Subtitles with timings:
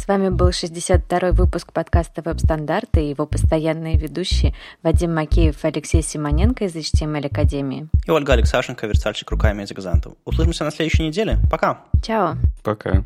[0.00, 6.00] С вами был 62-й выпуск подкаста «Веб-стандарты» и его постоянные ведущие Вадим Макеев и Алексей
[6.02, 7.86] Симоненко из HTML Академии.
[8.06, 10.14] И Ольга Алексашенко, верстальщик руками из Экзантов.
[10.24, 11.36] Услышимся на следующей неделе.
[11.50, 11.80] Пока.
[12.02, 12.36] Чао.
[12.64, 13.04] Пока.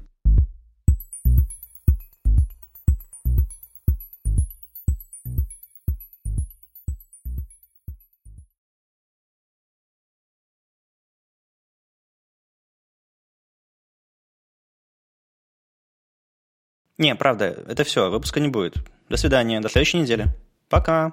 [16.97, 18.77] Не, правда, это все, выпуска не будет.
[19.09, 20.29] До свидания, до следующей недели.
[20.69, 21.11] Пока.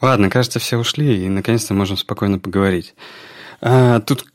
[0.00, 2.94] Ладно, кажется, все ушли, и наконец-то можем спокойно поговорить.
[3.60, 4.26] А, тут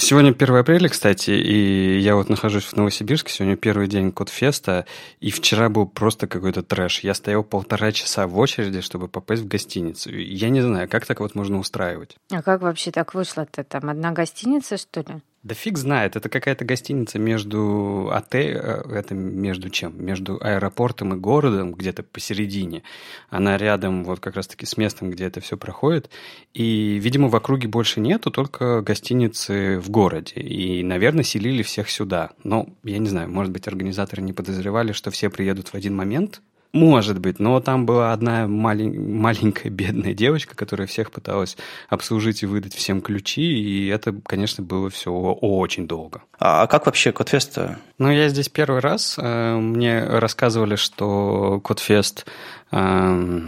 [0.00, 4.86] Сегодня 1 апреля, кстати, и я вот нахожусь в Новосибирске, сегодня первый день Кодфеста,
[5.18, 7.00] и вчера был просто какой-то трэш.
[7.00, 10.14] Я стоял полтора часа в очереди, чтобы попасть в гостиницу.
[10.14, 12.16] Я не знаю, как так вот можно устраивать.
[12.30, 13.64] А как вообще так вышло-то?
[13.64, 15.20] Там одна гостиница, что ли?
[15.48, 19.94] Да фиг знает, это какая-то гостиница между отель, э, это между чем?
[20.04, 22.82] Между аэропортом и городом, где-то посередине.
[23.30, 26.10] Она рядом вот как раз-таки с местом, где это все проходит.
[26.52, 30.34] И, видимо, в округе больше нету, только гостиницы в городе.
[30.34, 32.32] И, наверное, селили всех сюда.
[32.44, 36.42] Но, я не знаю, может быть, организаторы не подозревали, что все приедут в один момент,
[36.72, 39.00] может быть, но там была одна малень...
[39.00, 41.56] маленькая бедная девочка, которая всех пыталась
[41.88, 46.22] обслужить и выдать всем ключи, и это, конечно, было все очень долго.
[46.38, 47.58] А как вообще Кодфест?
[47.98, 49.16] Ну, я здесь первый раз.
[49.18, 52.26] Э, мне рассказывали, что Кодфест
[52.70, 53.40] э,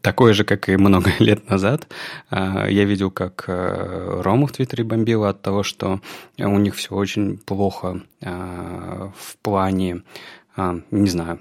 [0.00, 1.86] такой же, как и много лет назад.
[2.30, 6.00] Э, я видел, как Рому в Твиттере бомбило от того, что
[6.38, 10.02] у них все очень плохо в плане,
[10.56, 11.40] не знаю,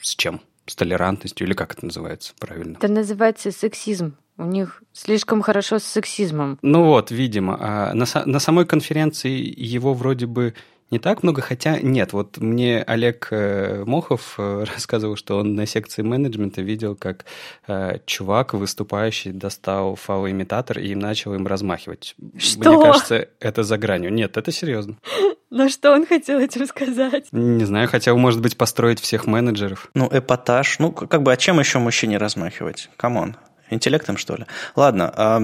[0.00, 0.40] с чем?
[0.66, 2.76] С толерантностью или как это называется правильно?
[2.76, 4.16] Это называется сексизм.
[4.36, 6.58] У них слишком хорошо с сексизмом.
[6.62, 7.56] Ну вот, видимо.
[7.60, 10.54] А на, на самой конференции его вроде бы
[10.90, 15.66] не так много, хотя нет, вот мне Олег э, Мохов э, рассказывал, что он на
[15.66, 17.26] секции менеджмента видел, как
[17.66, 22.14] э, чувак, выступающий, достал фалоимитатор и начал им размахивать.
[22.38, 22.72] Что?
[22.72, 24.12] Мне кажется, это за гранью.
[24.12, 24.96] Нет, это серьезно.
[25.50, 27.26] Но что он хотел этим сказать?
[27.32, 29.90] Не знаю, хотел, может быть, построить всех менеджеров.
[29.94, 30.78] Ну, эпатаж.
[30.78, 32.90] Ну, как бы, а чем еще мужчине размахивать?
[32.96, 33.36] Come on.
[33.70, 34.46] Интеллектом, что ли?
[34.76, 35.12] Ладно.
[35.14, 35.42] А,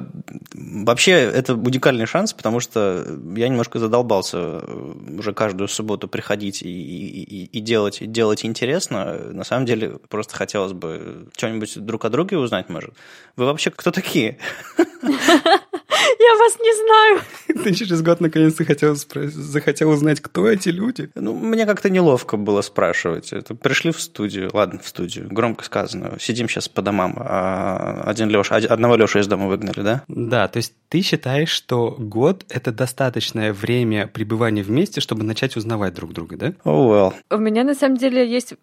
[0.53, 3.05] вообще, это уникальный шанс, потому что
[3.35, 9.17] я немножко задолбался э, уже каждую субботу приходить и, и, и делать, делать интересно.
[9.31, 12.93] На самом деле, просто хотелось бы что-нибудь друг о друге узнать, может.
[13.35, 14.37] Вы вообще кто такие?
[16.19, 17.21] Я вас не знаю.
[17.63, 21.09] Ты через год наконец-то хотел захотел узнать, кто эти люди?
[21.15, 23.33] Ну, мне как-то неловко было спрашивать.
[23.33, 26.17] Это пришли в студию, ладно, в студию, громко сказано.
[26.19, 27.15] Сидим сейчас по домам.
[27.17, 30.03] А один Леша, одного Леша из дома выгнали, да?
[30.07, 35.93] Да, то есть ты считаешь, что год– это достаточное время пребывания вместе, чтобы начать узнавать
[35.93, 36.47] друг друга, да?
[36.65, 37.13] Oh well.
[37.29, 38.55] У меня на самом деле есть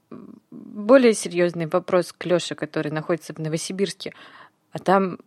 [0.51, 4.13] более серьезный вопрос к Лёше, который находится в Новосибирске.
[4.73, 5.19] А там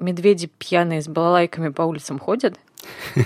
[0.00, 2.58] медведи пьяные с балалайками по улицам ходят?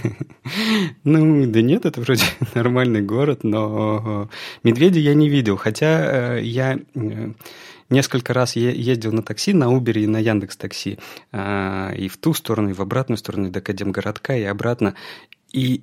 [1.05, 2.25] Ну, да нет, это вроде
[2.55, 4.29] нормальный город, но
[4.63, 5.57] медведя я не видел.
[5.57, 7.31] Хотя э, я э,
[7.89, 10.99] несколько раз ездил на такси, на Uber и на Яндекс Такси.
[11.33, 14.95] Э, и в ту сторону, и в обратную сторону, до Академгородка, и обратно.
[15.53, 15.83] И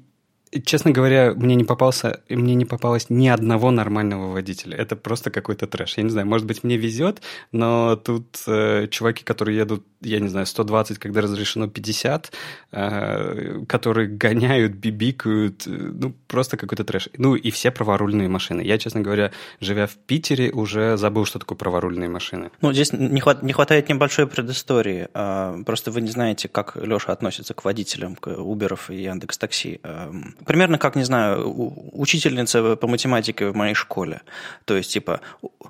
[0.66, 4.78] Честно говоря, мне не попался, мне не попалось ни одного нормального водителя.
[4.78, 5.98] Это просто какой-то трэш.
[5.98, 7.22] Я не знаю, может быть, мне везет,
[7.54, 12.34] но тут э, чуваки, которые едут, я не знаю, 120, когда разрешено 50,
[12.74, 17.08] э, которые гоняют, бибикают, э, ну, просто какой-то трэш.
[17.18, 18.62] Ну, и все праворульные машины.
[18.62, 22.52] Я, честно говоря, живя в Питере, уже забыл, что такое праворульные машины.
[22.60, 25.08] Ну, здесь не, хват, не хватает небольшой предыстории.
[25.14, 29.80] А, просто вы не знаете, как Леша относится к водителям, к Уберов и Яндекс Такси
[29.84, 34.22] эм, примерно как, не знаю, учительница по математике в моей школе.
[34.66, 35.22] То есть, типа,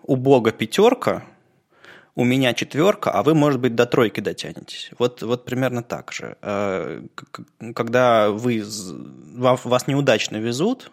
[0.03, 1.23] у Бога пятерка,
[2.15, 4.91] у меня четверка, а вы, может быть, до тройки дотянетесь.
[5.00, 6.35] Вот, вот примерно так же.
[6.41, 7.01] Э,
[7.73, 8.63] когда вы,
[9.35, 10.91] вас неудачно везут,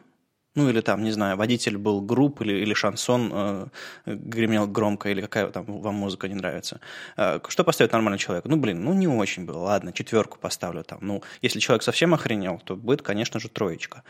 [0.59, 3.67] ну или там, не знаю, водитель был групп или, или шансон э,
[4.07, 6.81] гремел громко, или какая там вам музыка не нравится.
[7.17, 8.45] Э, что поставить нормальный человек?
[8.45, 10.99] Ну, блин, ну не очень было, ладно, четверку поставлю там.
[11.01, 14.03] Ну, если человек совсем охренел, то будет, конечно же, троечка.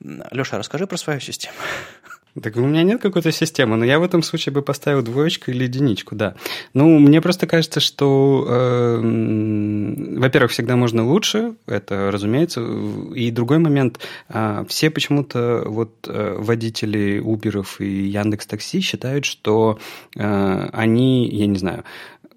[0.00, 1.56] Леша, расскажи про свою систему.
[2.40, 5.64] Так у меня нет какой-то системы, но я в этом случае бы поставил двоечку или
[5.64, 6.36] единичку, да.
[6.74, 12.60] Ну, мне просто кажется, что, э, во-первых, всегда можно лучше, это разумеется.
[13.14, 13.98] И другой момент,
[14.28, 19.78] э, все почему-то вот э, водители Uber и Яндекс Такси считают, что
[20.16, 21.84] э, они, я не знаю,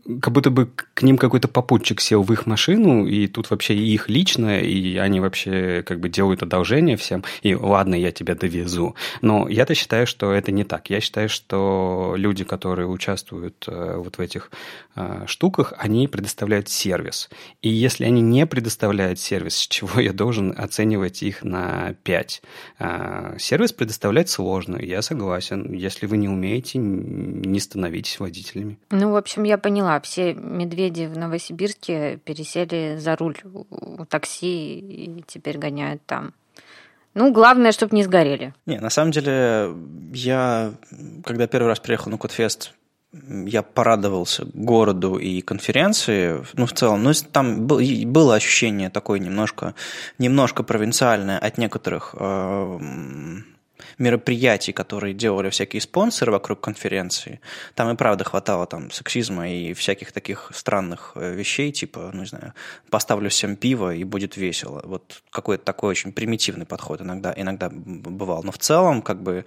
[0.06, 4.10] как будто бы к ним какой-то попутчик сел в их машину, и тут вообще их
[4.10, 8.96] лично, и они вообще как бы делают одолжение всем, и ладно, я тебя довезу.
[9.22, 10.90] Но я-то считаю, что это не так.
[10.90, 14.52] Я считаю, что люди, которые участвуют э, вот в этих
[14.96, 17.30] э, штуках, они предоставляют сервис.
[17.62, 22.42] И если они не предоставляют сервис, с чего я должен оценивать их на 5?
[22.80, 25.72] Э, сервис предоставлять сложно, я согласен.
[25.74, 28.78] Если вы не умеете, не становитесь водителями.
[28.92, 34.80] Ну, в общем, я поняла поняла, все медведи в Новосибирске пересели за руль у такси
[34.80, 36.34] и теперь гоняют там.
[37.16, 38.54] Ну, главное, чтобы не сгорели.
[38.66, 39.72] Не, на самом деле,
[40.14, 40.74] я,
[41.24, 42.74] когда первый раз приехал на Кодфест,
[43.46, 49.76] я порадовался городу и конференции, ну, в целом, ну, там было ощущение такое немножко,
[50.18, 52.80] немножко провинциальное от некоторых э,
[54.04, 57.40] мероприятий, которые делали всякие спонсоры вокруг конференции,
[57.76, 62.28] там и правда хватало там сексизма и всяких таких странных э, вещей, типа, ну не
[62.28, 62.54] знаю,
[62.90, 64.82] поставлю всем пиво и будет весело.
[64.86, 68.44] Вот какой-то такой очень примитивный подход иногда, иногда бывал.
[68.44, 69.46] Но в целом, как бы,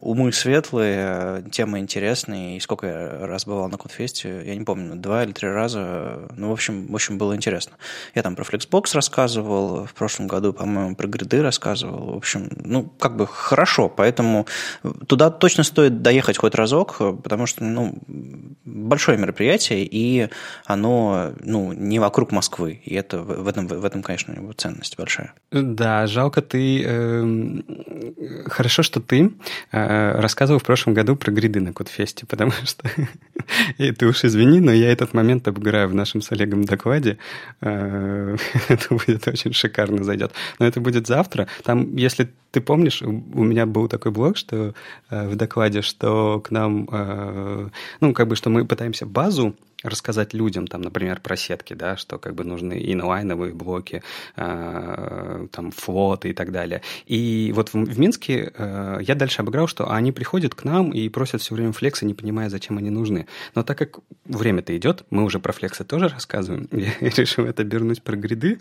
[0.00, 2.56] умы светлые, темы интересные.
[2.56, 6.28] И сколько я раз бывал на Кодфесте, я не помню, два или три раза.
[6.36, 7.76] Ну, в общем, в общем, было интересно.
[8.14, 12.14] Я там про Flexbox рассказывал, в прошлом году, по-моему, про гриды рассказывал.
[12.14, 14.46] В общем, ну, как бы хорошо, поэтому
[15.06, 17.98] туда точно стоит доехать хоть разок, потому что, ну,
[18.64, 20.28] большое мероприятие, и
[20.64, 22.80] оно, ну, не вокруг Москвы.
[22.84, 25.34] И это в этом, в этом конечно, ценность большая.
[25.50, 26.82] Да, жалко ты...
[26.84, 27.60] Э,
[28.46, 29.32] хорошо, что ты
[29.72, 32.88] э, Э, рассказывал в прошлом году про гриды на Кодфесте, потому что,
[33.78, 37.18] и ты уж извини, но я этот момент обыграю в нашем с Олегом докладе.
[37.60, 38.36] Э,
[38.68, 40.32] это будет очень шикарно зайдет.
[40.58, 41.48] Но это будет завтра.
[41.62, 43.10] Там, если ты помнишь, у
[43.44, 44.74] меня был такой блог, что
[45.10, 46.88] э, в докладе, что к нам,
[48.00, 52.18] ну, как бы, что мы пытаемся базу рассказать людям, там, например, про сетки, да, что
[52.18, 54.02] как бы нужны инлайновые блоки,
[54.36, 56.82] э, там, флоты и так далее.
[57.06, 61.42] И вот в, Минске э, я дальше обыграл, что они приходят к нам и просят
[61.42, 63.26] все время флексы, не понимая, зачем они нужны.
[63.54, 68.02] Но так как время-то идет, мы уже про флексы тоже рассказываем, я решил это обернуть
[68.02, 68.58] про гриды,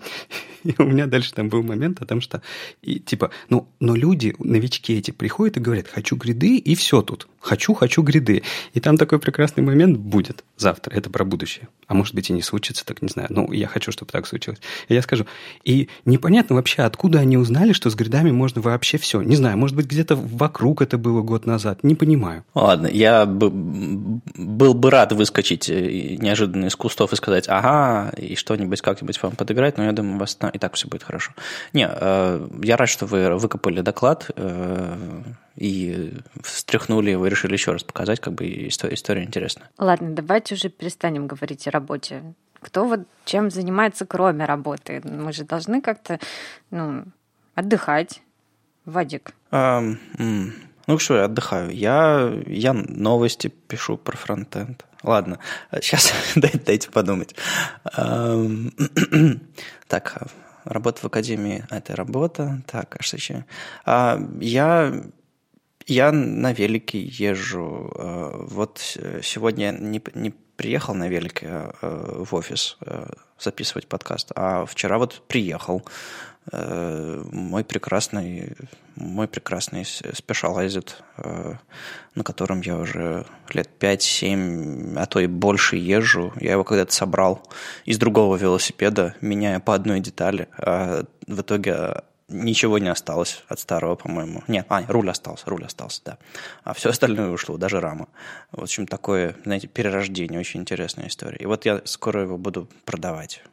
[0.63, 2.41] и у меня дальше там был момент о том, что,
[2.81, 7.27] и, типа, ну, но люди, новички эти, приходят и говорят, хочу гриды, и все тут.
[7.39, 8.43] Хочу, хочу гриды.
[8.73, 10.95] И там такой прекрасный момент будет завтра.
[10.95, 11.69] Это про будущее.
[11.87, 13.29] А может быть и не случится, так не знаю.
[13.31, 14.59] Ну, я хочу, чтобы так случилось.
[14.89, 15.25] И я скажу.
[15.63, 19.21] И непонятно вообще, откуда они узнали, что с гридами можно вообще все.
[19.21, 21.83] Не знаю, может быть, где-то вокруг это было год назад.
[21.83, 22.43] Не понимаю.
[22.53, 28.35] Ладно, я бы, был бы рад выскочить э, неожиданно из кустов и сказать, ага, и
[28.35, 31.31] что-нибудь как-нибудь вам подыграть, но я думаю, у вас и так все будет хорошо.
[31.71, 34.97] Не, э, я рад, что вы выкопали доклад э,
[35.55, 39.69] и встряхнули, вы решили еще раз показать, как бы история, история интересна.
[39.77, 42.33] Ладно, давайте уже перестанем говорить о работе.
[42.59, 45.01] Кто вот чем занимается, кроме работы?
[45.03, 46.19] Мы же должны как-то
[46.71, 47.03] ну,
[47.55, 48.21] отдыхать.
[48.85, 49.33] Вадик.
[49.51, 49.97] Um,
[50.87, 51.71] ну что, я отдыхаю.
[51.71, 54.85] Я, я новости пишу про фронтенд.
[55.03, 55.39] Ладно,
[55.81, 57.35] сейчас дайте, дайте подумать.
[59.87, 60.27] так,
[60.65, 62.61] работа в академии– это работа.
[62.67, 63.45] Так, а что еще?
[63.85, 65.03] А, я
[65.87, 67.91] я на велике езжу.
[67.95, 68.79] Э, вот
[69.21, 71.47] сегодня не, не приехал на велике
[71.81, 73.07] э, в офис э,
[73.39, 75.83] записывать подкаст, а вчера вот приехал.
[76.51, 78.57] Мой прекрасный,
[78.97, 80.89] мой прекрасный Specialized,
[82.15, 86.33] на котором я уже лет 5-7, а то и больше езжу.
[86.41, 87.41] Я его когда-то собрал
[87.85, 90.49] из другого велосипеда, меняя по одной детали.
[90.57, 94.43] А в итоге ничего не осталось от старого, по-моему.
[94.47, 96.17] Нет, а, руль остался, руль остался, да.
[96.63, 98.07] А все остальное ушло, даже рама.
[98.51, 101.37] В общем, такое, знаете, перерождение, очень интересная история.
[101.37, 103.43] И вот я скоро его буду продавать.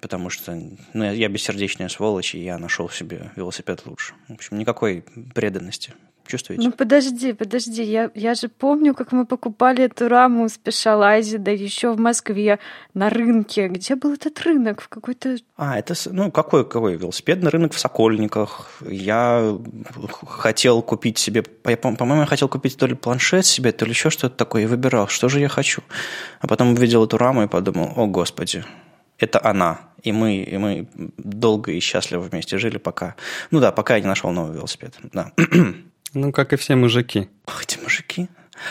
[0.00, 0.58] Потому что
[0.94, 4.14] ну, я бессердечная сволочь, и я нашел себе велосипед лучше.
[4.28, 5.92] В общем, никакой преданности
[6.26, 6.62] чувствуете?
[6.62, 11.92] Ну подожди, подожди, я, я же помню, как мы покупали эту раму Specialized, да еще
[11.92, 12.58] в Москве
[12.94, 13.68] на рынке.
[13.68, 14.80] Где был этот рынок?
[14.80, 15.36] В какой-то...
[15.56, 18.70] А, это, ну, какой, какой велосипедный рынок в Сокольниках.
[18.88, 19.58] Я
[20.26, 24.36] хотел купить себе, по-моему, я хотел купить то ли планшет себе, то ли еще что-то
[24.36, 25.82] такое, и выбирал, что же я хочу.
[26.40, 28.64] А потом увидел эту раму и подумал, о, господи,
[29.18, 29.80] это она.
[30.02, 33.14] И мы, и мы долго и счастливо вместе жили, пока...
[33.50, 35.32] Ну да, пока я не нашел новый велосипед, да.
[36.14, 37.28] Ну, как и все мужики.
[37.46, 38.28] Ох, эти мужики.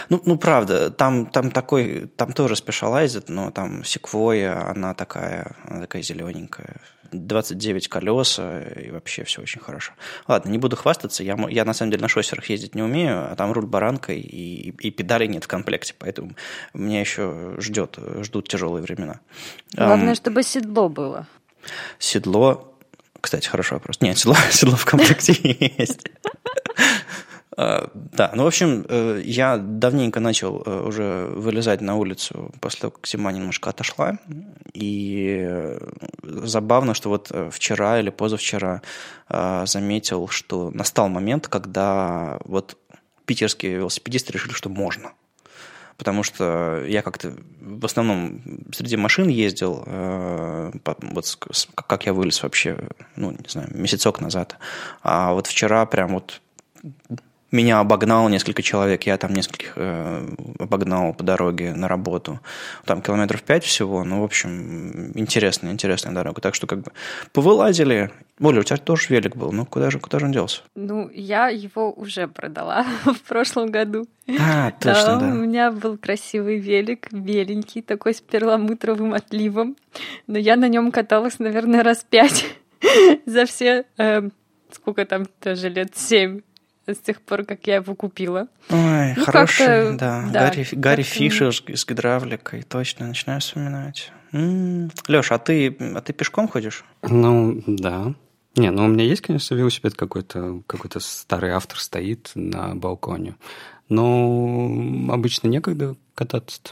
[0.09, 5.81] Ну, ну правда, там, там такой, там тоже спешалайзит, но там секвоя, она такая, она
[5.81, 6.77] такая зелененькая.
[7.11, 9.93] 29 колес, и вообще все очень хорошо.
[10.27, 13.35] Ладно, не буду хвастаться, я, я на самом деле на шоссерах ездить не умею, а
[13.35, 16.31] там руль баранкой и, и педалей нет в комплекте, поэтому
[16.73, 19.19] меня еще ждет, ждут тяжелые времена.
[19.73, 21.27] Главное, um, чтобы седло было.
[21.99, 22.73] Седло,
[23.21, 24.01] кстати, хороший вопрос.
[24.01, 25.33] Нет, седло, седло в комплекте
[25.77, 26.09] есть.
[27.55, 32.81] А, да, ну, в общем, э, я давненько начал э, уже вылезать на улицу после
[32.81, 34.17] того, как зима немножко отошла.
[34.73, 35.79] И э,
[36.23, 38.81] забавно, что вот вчера или позавчера
[39.29, 42.77] заметил, что настал момент, когда вот
[43.25, 45.13] питерские велосипедисты решили, что можно.
[45.97, 48.41] Потому что я как-то в основном
[48.73, 49.83] среди машин ездил,
[50.83, 51.37] вот
[51.87, 52.77] как я вылез вообще,
[53.15, 54.57] ну, не знаю, месяцок назад.
[55.01, 56.41] А вот вчера прям вот
[57.53, 62.39] меня обогнал несколько человек, я там нескольких э, обогнал по дороге на работу.
[62.85, 66.41] Там километров пять всего, ну, в общем, интересная, интересная дорога.
[66.41, 66.91] Так что как бы
[67.31, 68.11] повылазили.
[68.41, 70.63] Оля, у тебя тоже велик был, ну куда же, куда же он делся?
[70.75, 74.07] Ну, я его уже продала в прошлом году.
[74.39, 75.27] А, точно, да.
[75.27, 79.77] У меня был красивый велик, беленький, такой с перламутровым отливом.
[80.25, 82.45] Но я на нем каталась, наверное, раз пять
[83.27, 84.29] за все, э,
[84.71, 86.41] сколько там тоже лет, семь
[86.87, 88.47] с тех пор, как я его купила.
[88.69, 90.27] Ой, ну, хороший, да.
[90.31, 90.39] да.
[90.39, 94.11] Гарри, Гарри Фишер с гидравликой, точно, начинаю вспоминать.
[94.31, 94.91] М-м.
[95.07, 96.83] Леш, а ты, а ты пешком ходишь?
[97.03, 98.13] Ну, да.
[98.55, 103.35] Не, ну у меня есть, конечно, велосипед какой-то, какой-то старый автор стоит на балконе.
[103.89, 104.65] Но
[105.09, 106.71] обычно некогда кататься -то.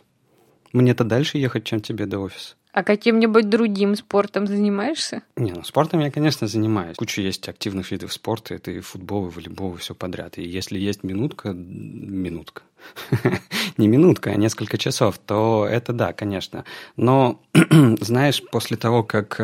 [0.73, 2.55] Мне-то дальше ехать, чем тебе до офиса.
[2.73, 5.23] А каким-нибудь другим спортом занимаешься?
[5.35, 6.95] Не, ну спортом я, конечно, занимаюсь.
[6.95, 8.55] Куча есть активных видов спорта.
[8.55, 10.37] Это и футбол, и волейбол, и все подряд.
[10.37, 12.63] И если есть минутка, минутка,
[13.77, 16.63] не минутка, а несколько часов, то это да, конечно.
[16.95, 17.41] Но,
[17.99, 19.39] знаешь, после того, как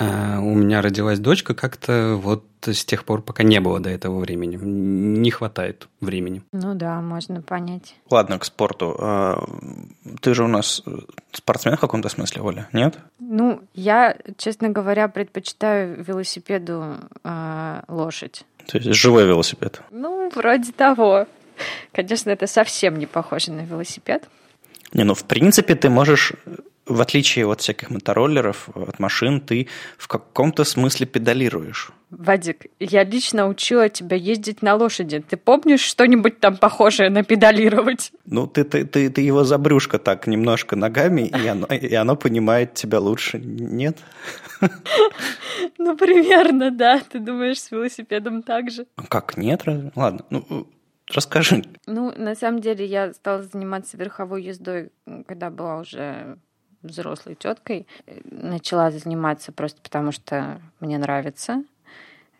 [0.00, 4.18] э, у меня родилась дочка, как-то вот с тех пор, пока не было до этого
[4.18, 4.56] времени.
[4.56, 6.42] Не хватает времени.
[6.52, 7.94] Ну да, можно понять.
[8.10, 8.96] Ладно, к спорту.
[8.98, 9.44] А,
[10.20, 10.82] ты же у нас
[11.32, 12.98] спортсмен в каком-то смысле, Оля, нет?
[13.18, 18.44] Ну, я, честно говоря, предпочитаю велосипеду э, лошадь.
[18.66, 19.82] То есть живой велосипед?
[19.90, 21.26] Ну, вроде того.
[21.92, 24.28] Конечно, это совсем не похоже на велосипед.
[24.92, 26.32] Не, ну, в принципе, ты можешь
[26.90, 31.92] в отличие от всяких мотороллеров, от машин, ты в каком-то смысле педалируешь.
[32.10, 35.20] Вадик, я лично учила тебя ездить на лошади.
[35.20, 38.12] Ты помнишь что-нибудь там похожее на педалировать?
[38.26, 42.16] Ну, ты, ты, ты, ты его за брюшко так немножко ногами, и оно, и оно
[42.16, 43.98] понимает тебя лучше, нет?
[45.78, 47.00] Ну, примерно, да.
[47.00, 48.86] Ты думаешь, с велосипедом так же?
[49.08, 49.62] Как, нет?
[49.94, 50.66] Ладно, ну,
[51.14, 51.64] расскажи.
[51.86, 54.90] Ну, на самом деле, я стала заниматься верховой ездой,
[55.26, 56.38] когда была уже
[56.82, 57.86] взрослой теткой.
[58.24, 61.64] Начала заниматься просто потому, что мне нравится.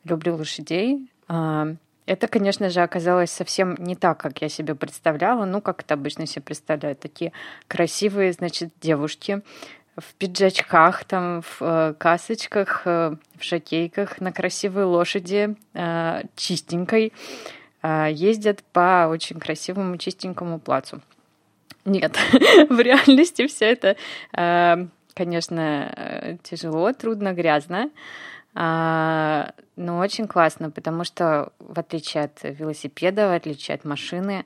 [0.04, 1.11] Люблю лошадей.
[1.28, 1.68] А,
[2.06, 5.44] это, конечно же, оказалось совсем не так, как я себе представляла.
[5.44, 7.00] Ну, как это обычно себе представляют.
[7.00, 7.32] Такие
[7.68, 9.42] красивые, значит, девушки
[9.97, 17.12] в пиджачках, там, в э, касочках, э, в шокейках, на красивой лошади, э, чистенькой,
[17.82, 21.00] ездят по очень красивому чистенькому плацу.
[21.84, 22.16] Нет,
[22.68, 23.96] в реальности все это,
[24.37, 27.90] э, конечно, э, тяжело, трудно, грязно,
[28.54, 34.44] а, но очень классно, потому что в отличие от велосипеда, в отличие от машины,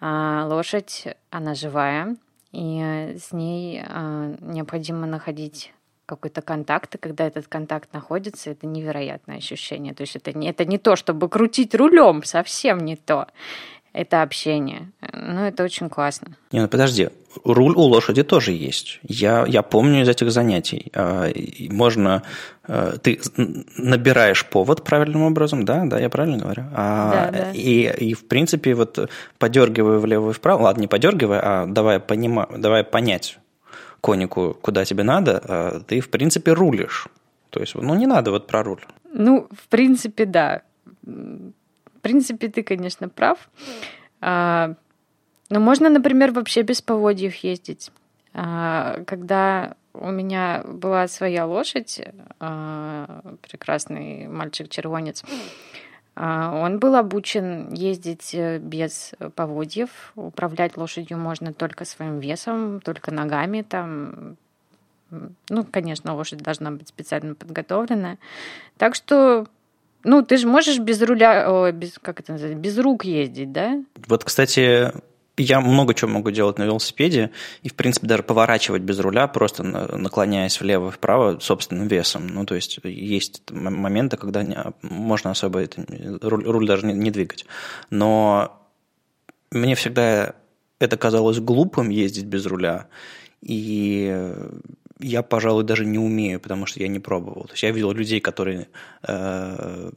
[0.00, 2.16] а, лошадь, она живая,
[2.52, 5.72] и с ней а, необходимо находить
[6.06, 9.92] какой-то контакт, и когда этот контакт находится, это невероятное ощущение.
[9.92, 13.28] То есть это не, это не то, чтобы крутить рулем, совсем не то
[13.92, 14.90] это общение.
[15.12, 16.36] Ну, это очень классно.
[16.52, 17.08] Не, ну подожди,
[17.44, 19.00] руль у лошади тоже есть.
[19.02, 20.90] Я, я помню из этих занятий.
[20.94, 21.30] А,
[21.70, 22.22] можно...
[22.64, 23.20] А, ты
[23.76, 25.84] набираешь повод правильным образом, да?
[25.84, 26.64] Да, я правильно говорю?
[26.74, 27.52] А, да, да.
[27.52, 32.48] И, и, в принципе, вот подергивая влево и вправо, ладно, не подергивая, а давай, понима,
[32.56, 33.38] давай понять
[34.00, 37.08] конику, куда тебе надо, а, ты, в принципе, рулишь.
[37.50, 38.84] То есть, ну, не надо вот про руль.
[39.12, 40.62] Ну, в принципе, да
[41.98, 43.50] в принципе, ты, конечно, прав.
[44.20, 44.74] А,
[45.50, 47.90] но можно, например, вообще без поводьев ездить.
[48.34, 52.00] А, когда у меня была своя лошадь,
[52.38, 55.24] а, прекрасный мальчик-червонец,
[56.14, 60.10] он был обучен ездить э, без поводьев.
[60.16, 63.62] Управлять лошадью можно только своим весом, только ногами.
[63.62, 64.36] Там,
[65.12, 68.16] ну, конечно, лошадь должна быть специально подготовлена.
[68.78, 69.46] Так что
[70.04, 73.82] Ну, ты же можешь без руля, о, без, как это называется, без рук ездить, да?
[74.06, 74.92] Вот, кстати,
[75.36, 77.30] я много чего могу делать на велосипеде,
[77.62, 82.26] и, в принципе, даже поворачивать без руля, просто наклоняясь влево-вправо собственным весом.
[82.26, 85.84] Ну, то есть, есть моменты, когда не, можно особо это,
[86.22, 87.46] руль, руль даже не, не двигать.
[87.90, 88.60] Но
[89.50, 90.34] мне всегда
[90.78, 92.86] это казалось глупым ездить без руля,
[93.40, 94.32] и
[95.00, 97.44] я, пожалуй, даже не умею, потому что я не пробовал.
[97.44, 98.68] То есть я видел людей, которые
[99.06, 99.90] э,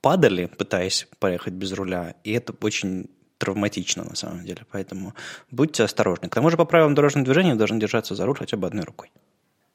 [0.00, 3.08] падали, пытаясь поехать без руля, и это очень
[3.38, 4.66] травматично на самом деле.
[4.70, 5.14] Поэтому
[5.50, 6.28] будьте осторожны.
[6.28, 9.10] К тому же по правилам дорожного движения должны держаться за руль хотя бы одной рукой.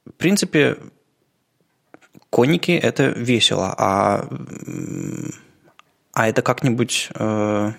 [0.06, 0.78] В принципе,
[2.30, 4.30] конники– это весело, а,
[6.14, 7.72] а это как-нибудь э,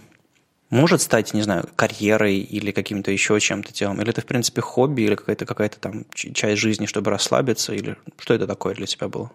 [0.70, 4.00] может стать, не знаю, карьерой или каким-то еще чем-то делом?
[4.00, 7.72] Или это, в принципе, хобби или какая-то какая там часть жизни, чтобы расслабиться?
[7.74, 9.30] Или что это такое для тебя было?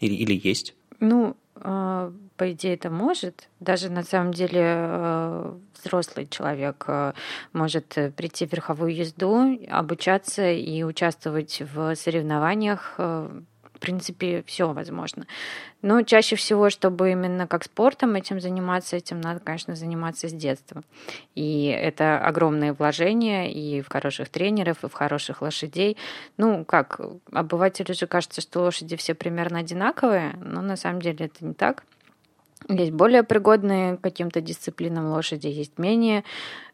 [0.00, 0.74] Или, или есть?
[0.98, 3.48] Ну, а, по идее, это может.
[3.60, 7.12] Даже на самом деле э, взрослый человек э,
[7.52, 7.86] может
[8.16, 13.40] прийти в верховую езду, обучаться и участвовать в соревнованиях э,
[13.82, 15.26] принципе, все возможно.
[15.82, 20.82] Но чаще всего, чтобы именно как спортом этим заниматься, этим надо, конечно, заниматься с детства.
[21.34, 25.96] И это огромные вложения и в хороших тренеров, и в хороших лошадей.
[26.36, 27.00] Ну, как,
[27.32, 31.84] обывателю же кажется, что лошади все примерно одинаковые, но на самом деле это не так.
[32.68, 36.22] Есть более пригодные к каким-то дисциплинам лошади, есть менее,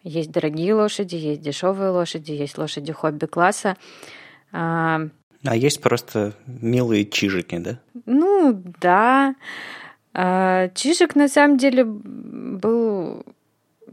[0.02, 3.76] есть дорогие лошади, есть дешевые лошади, есть лошади хобби-класса.
[5.44, 7.78] А, есть просто милые чижики, да?
[8.06, 9.34] Ну, да.
[10.14, 13.24] А, чижик на самом деле был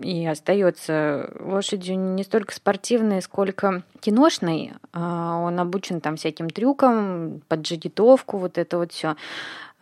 [0.01, 4.73] и остается лошадью не столько спортивной, сколько киношной.
[4.91, 9.15] А, он обучен там всяким трюкам, поджигитовку, вот это вот все.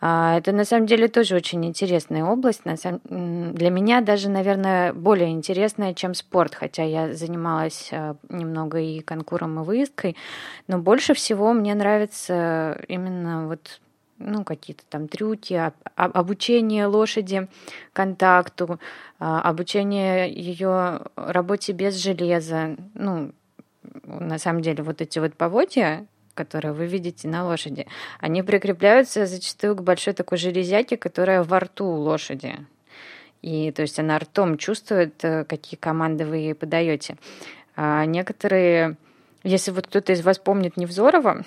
[0.06, 2.60] А, это на самом деле тоже очень интересная область.
[2.64, 9.60] Для меня даже, наверное, более интересная, чем спорт, хотя я занималась а, немного и конкуром,
[9.60, 10.14] и выездкой.
[10.68, 13.80] Но больше всего мне нравится именно вот
[14.18, 17.48] ну, какие-то там трюки, обучение лошади
[17.94, 18.78] контакту,
[19.18, 22.76] а, обучение ее работе без железа.
[22.92, 23.32] Ну,
[24.02, 27.86] на самом деле, вот эти вот поводья, которые вы видите на лошади,
[28.20, 32.58] они прикрепляются зачастую к большой такой железяке, которая во рту у лошади.
[33.44, 37.18] И то есть она ртом чувствует, э, какие команды вы ей подаете.
[37.76, 38.96] А некоторые,
[39.42, 41.44] если вот кто-то из вас помнит Невзорова,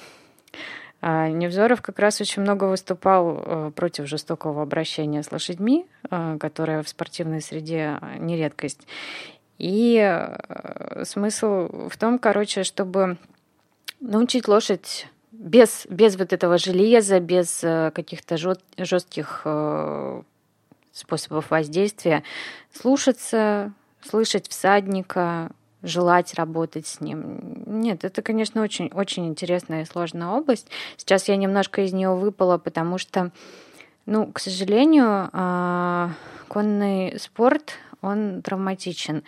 [1.02, 6.84] а Невзоров как раз очень много выступал э, против жестокого обращения с лошадьми, э, которое
[6.84, 8.88] в спортивной среде не редкость.
[9.58, 10.24] И
[11.02, 13.18] смысл в том, короче, чтобы
[14.00, 18.38] научить лошадь без, без вот этого железа, без э, каких-то
[18.78, 20.22] жестких э,
[20.92, 22.24] способов воздействия,
[22.74, 25.52] слушаться, слышать всадника,
[25.84, 27.64] желать работать с ним.
[27.66, 30.68] Нет, это, конечно, очень, очень интересная и сложная область.
[30.98, 33.32] Сейчас я немножко из нее выпала, потому что,
[34.06, 36.12] ну, к сожалению, а,
[36.48, 39.24] конный спорт, он травматичен.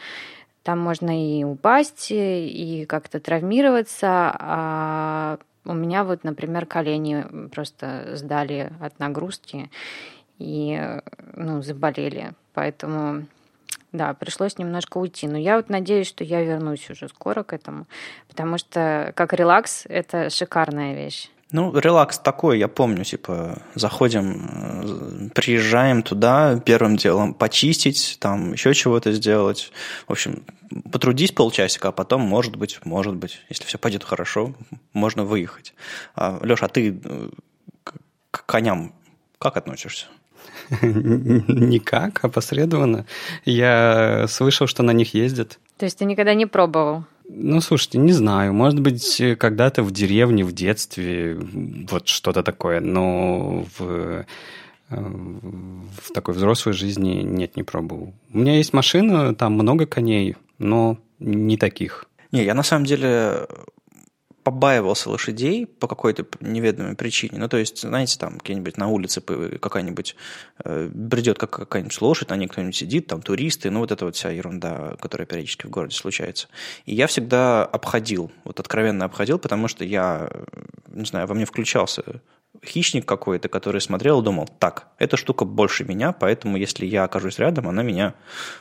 [0.63, 4.35] Там можно и упасть, и как-то травмироваться.
[4.37, 9.69] А у меня вот, например, колени просто сдали от нагрузки
[10.37, 10.99] и
[11.33, 12.31] ну, заболели.
[12.53, 13.25] Поэтому
[13.91, 15.27] да, пришлось немножко уйти.
[15.27, 17.87] Но я вот надеюсь, что я вернусь уже скоро к этому,
[18.27, 21.29] потому что как релакс это шикарная вещь.
[21.51, 28.73] Ну, релакс такой, я помню, типа, заходим, э, приезжаем туда, первым делом почистить, там еще
[28.75, 29.71] чего-то сделать.
[30.07, 30.43] В общем,
[30.91, 34.53] потрудись полчасика, а потом, может быть, может быть, если все пойдет хорошо,
[34.93, 35.73] можно выехать.
[36.15, 37.29] А, Леша, а ты э,
[38.29, 38.93] к коням
[39.39, 40.05] как относишься?
[40.81, 43.05] Никак, опосредованно.
[43.45, 45.59] Я слышал, что на них ездят.
[45.77, 47.05] То есть ты никогда не пробовал?
[47.31, 48.53] Ну, слушайте, не знаю.
[48.53, 51.37] Может быть, когда-то в деревне, в детстве,
[51.89, 52.79] вот что-то такое.
[52.79, 54.23] Но в, э,
[54.89, 58.13] в такой взрослой жизни нет, не пробовал.
[58.33, 62.05] У меня есть машина, там много коней, но не таких.
[62.31, 63.47] Не, я на самом деле
[64.49, 67.37] побаивался лошадей по какой-то неведомой причине.
[67.37, 70.15] Ну, то есть, знаете, там где-нибудь на улице какая-нибудь
[70.63, 74.15] э, бредет как какая-нибудь лошадь, на ней кто-нибудь сидит, там туристы, ну, вот эта вот
[74.15, 76.47] вся ерунда, которая периодически в городе случается.
[76.87, 80.31] И я всегда обходил, вот откровенно обходил, потому что я,
[80.87, 82.03] не знаю, во мне включался
[82.65, 87.39] хищник какой-то, который смотрел и думал, так, эта штука больше меня, поэтому если я окажусь
[87.39, 88.15] рядом, она меня,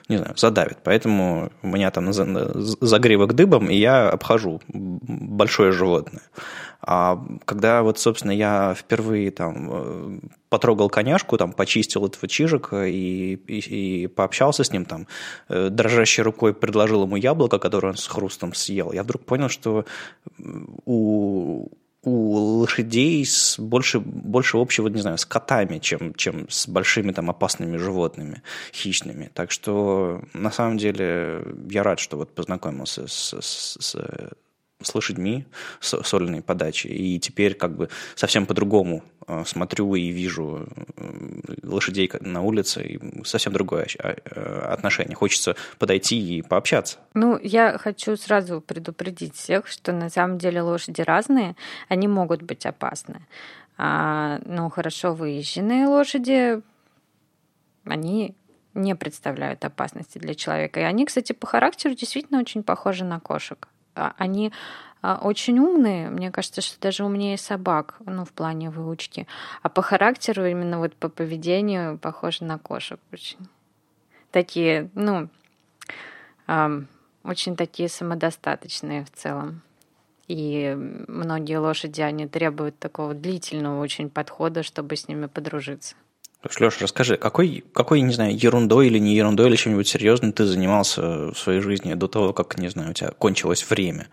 [0.09, 0.79] не знаю, задавит.
[0.85, 6.23] Поэтому у меня там загривок дыбом, и я обхожу большое животное.
[6.81, 13.35] А когда вот, собственно, я впервые там э, потрогал коняшку, там, почистил этого чижика и,
[13.35, 15.09] и, и пообщался с ним, там,
[15.49, 19.87] э, дрожащей рукой предложил ему яблоко, которое он с хрустом съел, я вдруг понял, что
[20.85, 21.67] у,
[22.09, 27.31] у лошадей с больше, больше общего, не знаю, с котами, чем, чем с большими там
[27.31, 28.43] опасными животными,
[28.73, 29.31] хищными.
[29.35, 33.97] Так что, на самом деле, я рад, что вот познакомился с, с, с
[34.81, 35.45] с лошадьми
[35.81, 42.11] с сольной подачи, и теперь как бы совсем по-другому э, смотрю и вижу э, лошадей
[42.21, 45.17] на улице, и совсем другое а, э, отношение.
[45.17, 46.99] Хочется подойти и пообщаться.
[47.15, 51.57] Ну, я хочу сразу предупредить всех, что на самом деле лошади разные,
[51.89, 53.27] они могут быть опасны.
[53.77, 56.63] А, ну, хорошо выезженные лошади,
[57.85, 58.37] они
[58.75, 60.79] не представляют опасности для человека.
[60.79, 63.67] И они, кстати, по характеру действительно очень похожи на кошек.
[63.99, 64.53] А, они
[65.03, 69.27] а, очень умные, мне кажется, что даже умнее собак, ну, в плане выучки.
[69.63, 73.39] А по характеру, именно вот по поведению, похожи на кошек очень.
[74.31, 75.29] Такие, ну,
[77.25, 79.63] очень такие самодостаточные в целом.
[80.29, 80.75] И
[81.09, 85.95] многие лошади, они требуют такого длительного очень подхода, чтобы с ними подружиться.
[86.61, 91.33] Леша, расскажи, какой, какой, не знаю, ерундой или не ерундой или чем-нибудь серьезным ты занимался
[91.33, 94.07] в своей жизни до того, как, не знаю, у тебя кончилось время?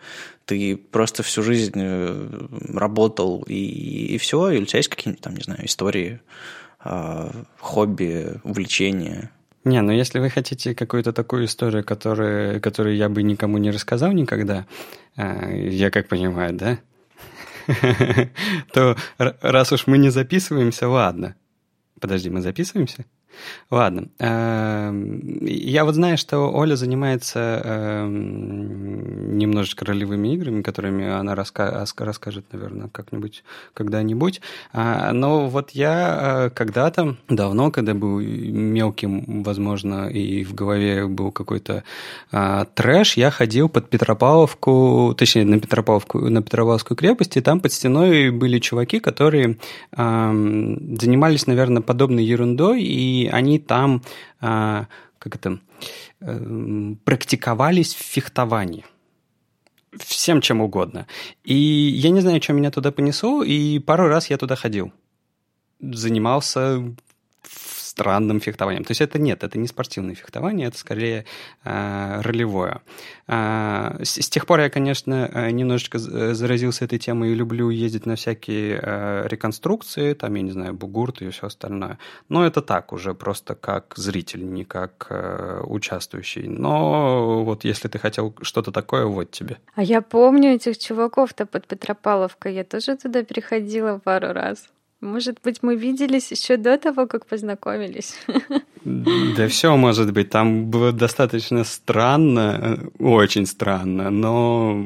[0.46, 4.50] Ты просто всю жизнь э, работал и, и все?
[4.50, 6.20] Или у тебя есть какие-нибудь там, не знаю, истории,
[6.80, 9.32] а, хобби, увлечения?
[9.64, 14.12] Не, ну если вы хотите какую-то такую историю, которую, которую я бы никому не рассказал
[14.12, 14.66] никогда,
[15.16, 16.80] а, я как понимаю, да?
[18.74, 21.36] То раз уж мы не записываемся, ладно.
[22.00, 23.06] Подожди, мы записываемся?
[23.72, 24.08] Ладно.
[24.20, 32.90] Эм, я вот знаю, что Оля занимается эм, немножечко ролевыми играми, которыми она расскажет, наверное,
[32.90, 33.44] как-нибудь,
[33.74, 34.42] когда-нибудь.
[34.74, 41.32] А, но вот я э, когда-то, давно, когда был мелким, возможно, и в голове был
[41.32, 41.84] какой-то
[42.32, 47.72] а, трэш, я ходил под Петропавловку, точнее, на Петропавловку, на Петропавловскую крепость, и там под
[47.72, 49.58] стеной были чуваки, которые
[49.96, 54.02] занимались, наверное, подобной ерундой, и они там,
[54.40, 54.88] а,
[55.20, 55.60] как это,
[56.22, 58.86] эм, практиковались в фехтовании
[60.00, 61.08] всем чем угодно.
[61.44, 64.92] И я не знаю, что меня туда понесло, и пару раз я туда ходил.
[65.80, 66.96] Занимался
[67.96, 68.84] странным фехтованием.
[68.84, 71.24] То есть это нет, это не спортивное фехтование, это скорее
[71.64, 72.82] э, ролевое.
[73.28, 77.70] Э, с, с тех пор я, конечно, э, немножечко э, заразился этой темой и люблю
[77.70, 81.98] ездить на всякие э, реконструкции, там, я не знаю, бугурт и все остальное.
[82.28, 86.50] Но это так уже, просто как зритель, не как э, участвующий.
[86.50, 89.58] Но вот если ты хотел что-то такое, вот тебе.
[89.76, 94.68] А я помню этих чуваков-то под Петропавловкой, я тоже туда приходила пару раз.
[95.06, 98.16] Может быть, мы виделись еще до того, как познакомились.
[98.84, 100.30] Да все может быть.
[100.30, 104.86] Там было достаточно странно, очень странно, но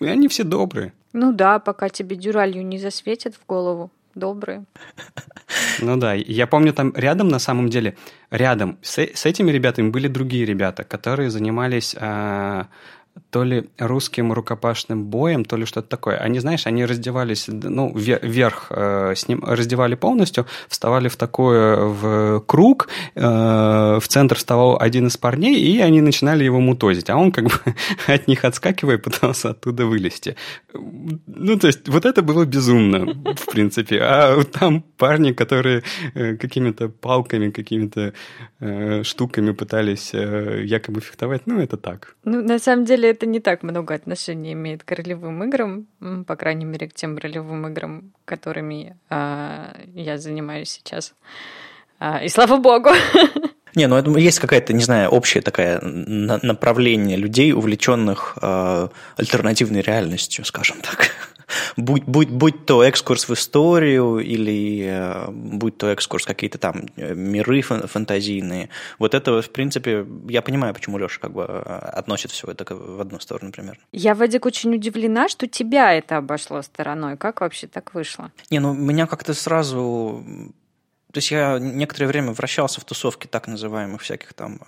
[0.00, 0.92] они все добрые.
[1.12, 3.90] Ну да, пока тебе дюралью не засветят в голову.
[4.14, 4.64] Добрые.
[5.80, 7.96] Ну да, я помню там рядом, на самом деле,
[8.30, 12.66] рядом с, с этими ребятами были другие ребята, которые занимались а,
[13.30, 16.16] то ли русским рукопашным боем, то ли что-то такое.
[16.16, 22.40] Они, знаешь, они раздевались, ну, вверх э, с ним раздевали полностью, вставали в такой в
[22.46, 23.20] круг, э,
[24.00, 27.74] в центр вставал один из парней, и они начинали его мутозить, а он как бы
[28.06, 30.36] от них отскакивая пытался оттуда вылезти.
[31.26, 34.00] Ну, то есть, вот это было безумно, в принципе.
[34.00, 35.82] А там парни, которые
[36.14, 38.12] э, какими-то палками, какими-то
[38.60, 42.16] э, штуками пытались э, якобы фехтовать, ну, это так.
[42.24, 45.86] Ну, на самом деле, это не так много отношения имеет к ролевым играм,
[46.26, 51.14] по крайней мере, к тем ролевым играм, которыми а, я занимаюсь сейчас.
[51.98, 52.90] А, и слава богу!
[53.74, 60.78] Не, ну есть какая-то, не знаю, общее такое направление людей, увлеченных э, альтернативной реальностью, скажем
[60.80, 61.10] так
[61.76, 67.14] будь, будь, будь то экскурс в историю или э, будь то экскурс какие-то там э,
[67.14, 68.68] миры фантазийные.
[68.98, 71.60] Вот это, в принципе, я понимаю, почему Леша как бы э,
[71.98, 73.80] относит все это в одну сторону примерно.
[73.92, 77.16] Я, Вадик, очень удивлена, что тебя это обошло стороной.
[77.16, 78.30] Как вообще так вышло?
[78.50, 80.24] Не, ну меня как-то сразу
[81.12, 84.60] То есть я некоторое время вращался в тусовке так называемых всяких там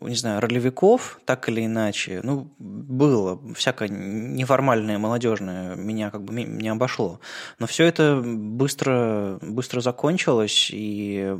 [0.00, 6.68] не знаю, ролевиков, так или иначе, ну, было всякое неформальное, молодежное, меня как бы не
[6.68, 7.20] обошло.
[7.60, 11.36] Но все это быстро, быстро закончилось, и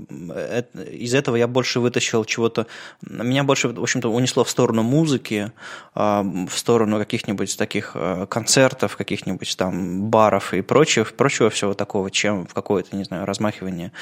[0.93, 2.67] из этого я больше вытащил чего-то...
[3.03, 5.51] Меня больше, в общем-то, унесло в сторону музыки,
[5.95, 12.11] а, в сторону каких-нибудь таких а, концертов, каких-нибудь там баров и прочего, прочего всего такого,
[12.11, 13.93] чем в какое-то, не знаю, размахивание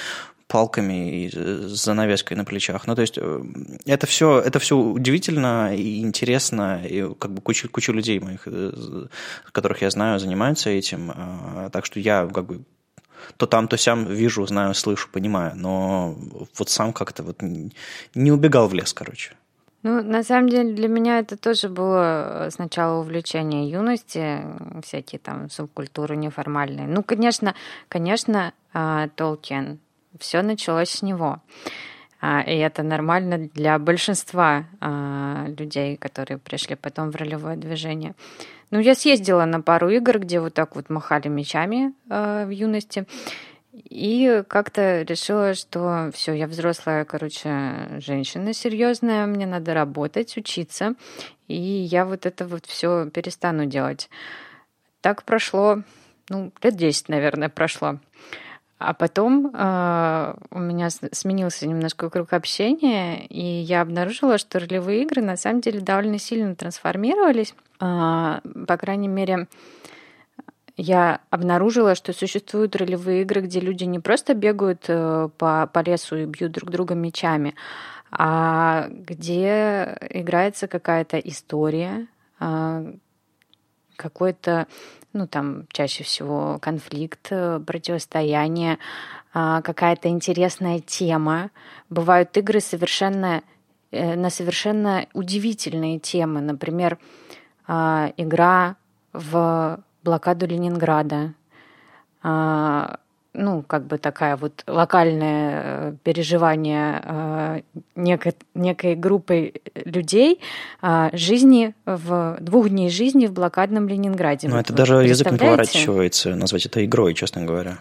[0.46, 2.86] палками и с занавеской на плечах.
[2.86, 3.42] Ну, то есть э,
[3.86, 9.06] это все, это все удивительно и интересно, и как бы куча, куча людей моих, э,
[9.52, 11.12] которых я знаю, занимаются этим.
[11.14, 12.62] А, так что я как бы
[13.36, 16.16] то там, то сям вижу, знаю, слышу, понимаю, но
[16.58, 19.34] вот сам как-то вот не убегал в лес, короче.
[19.82, 24.44] Ну, на самом деле, для меня это тоже было сначала увлечение юности,
[24.82, 26.86] всякие там субкультуры неформальные.
[26.86, 27.54] Ну, конечно,
[27.88, 29.80] конечно, а, Толкин
[30.18, 31.40] все началось с него.
[32.20, 38.14] А, и это нормально для большинства а, людей, которые пришли потом в ролевое движение.
[38.70, 43.06] Ну, я съездила на пару игр, где вот так вот махали мечами а, в юности.
[43.72, 50.94] И как-то решила, что все, я взрослая, короче, женщина серьезная, мне надо работать, учиться,
[51.48, 54.10] и я вот это вот все перестану делать.
[55.00, 55.82] Так прошло,
[56.28, 57.98] ну, лет 10, наверное, прошло.
[58.84, 65.22] А потом э, у меня сменился немножко круг общения, и я обнаружила, что ролевые игры
[65.22, 67.54] на самом деле довольно сильно трансформировались.
[67.80, 69.46] Э, по крайней мере,
[70.76, 76.16] я обнаружила, что существуют ролевые игры, где люди не просто бегают э, по, по лесу
[76.16, 77.54] и бьют друг друга мечами,
[78.10, 82.08] а где играется какая-то история,
[82.40, 82.94] э,
[83.96, 84.66] какой-то
[85.12, 88.78] ну, там чаще всего конфликт, э, противостояние,
[89.34, 91.50] а, какая-то интересная тема.
[91.90, 93.42] Бывают игры совершенно
[93.90, 96.40] э, на совершенно удивительные темы.
[96.40, 96.98] Например,
[97.66, 98.76] а, игра
[99.12, 101.34] в блокаду Ленинграда,
[102.22, 102.98] а,
[103.34, 107.60] ну, как бы такая вот локальное э, переживание э,
[107.96, 110.40] некой, некой группы людей
[110.82, 114.48] э, жизни в двух дней жизни в блокадном Ленинграде.
[114.48, 117.78] Ну, это даже язык не поворачивается назвать это игрой, честно говоря.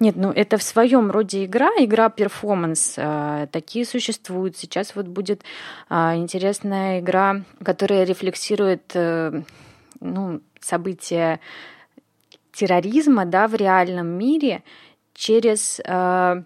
[0.00, 2.98] Нет, ну это в своем роде игра, игра перформанс.
[3.52, 4.56] Такие существуют.
[4.58, 5.42] Сейчас вот будет
[5.88, 8.94] интересная игра, которая рефлексирует
[10.00, 11.40] ну, события
[12.52, 14.62] терроризма да, в реальном мире
[15.14, 16.42] через э,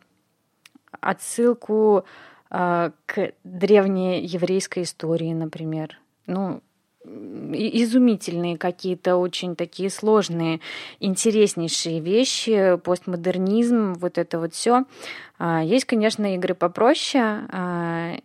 [1.01, 2.05] отсылку
[2.51, 5.99] э, к древней еврейской истории, например.
[6.27, 6.63] Ну,
[7.05, 10.61] изумительные какие-то очень такие сложные,
[11.01, 14.85] интереснейшие вещи, постмодернизм, вот это вот все.
[15.39, 18.17] А, есть, конечно, игры попроще, а,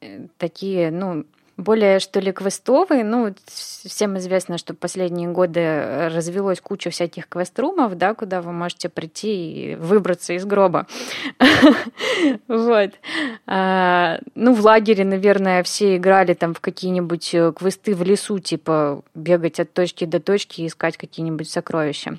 [0.00, 1.24] э, такие, ну,
[1.56, 3.02] более, что ли, квестовый.
[3.04, 9.72] Ну, всем известно, что последние годы развелось куча всяких квеструмов, да, куда вы можете прийти
[9.72, 10.86] и выбраться из гроба.
[12.48, 12.90] Вот.
[13.46, 19.02] А, ну, в лагере, наверное, все играли там в какие-нибудь э, квесты в лесу, типа
[19.14, 22.18] бегать от точки до точки и искать какие-нибудь сокровища.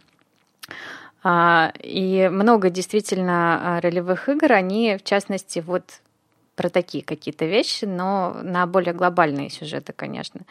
[1.23, 5.83] А, и много действительно а, ролевых игр, они, в частности, вот
[6.55, 10.41] про такие какие-то вещи, но на более глобальные сюжеты, конечно.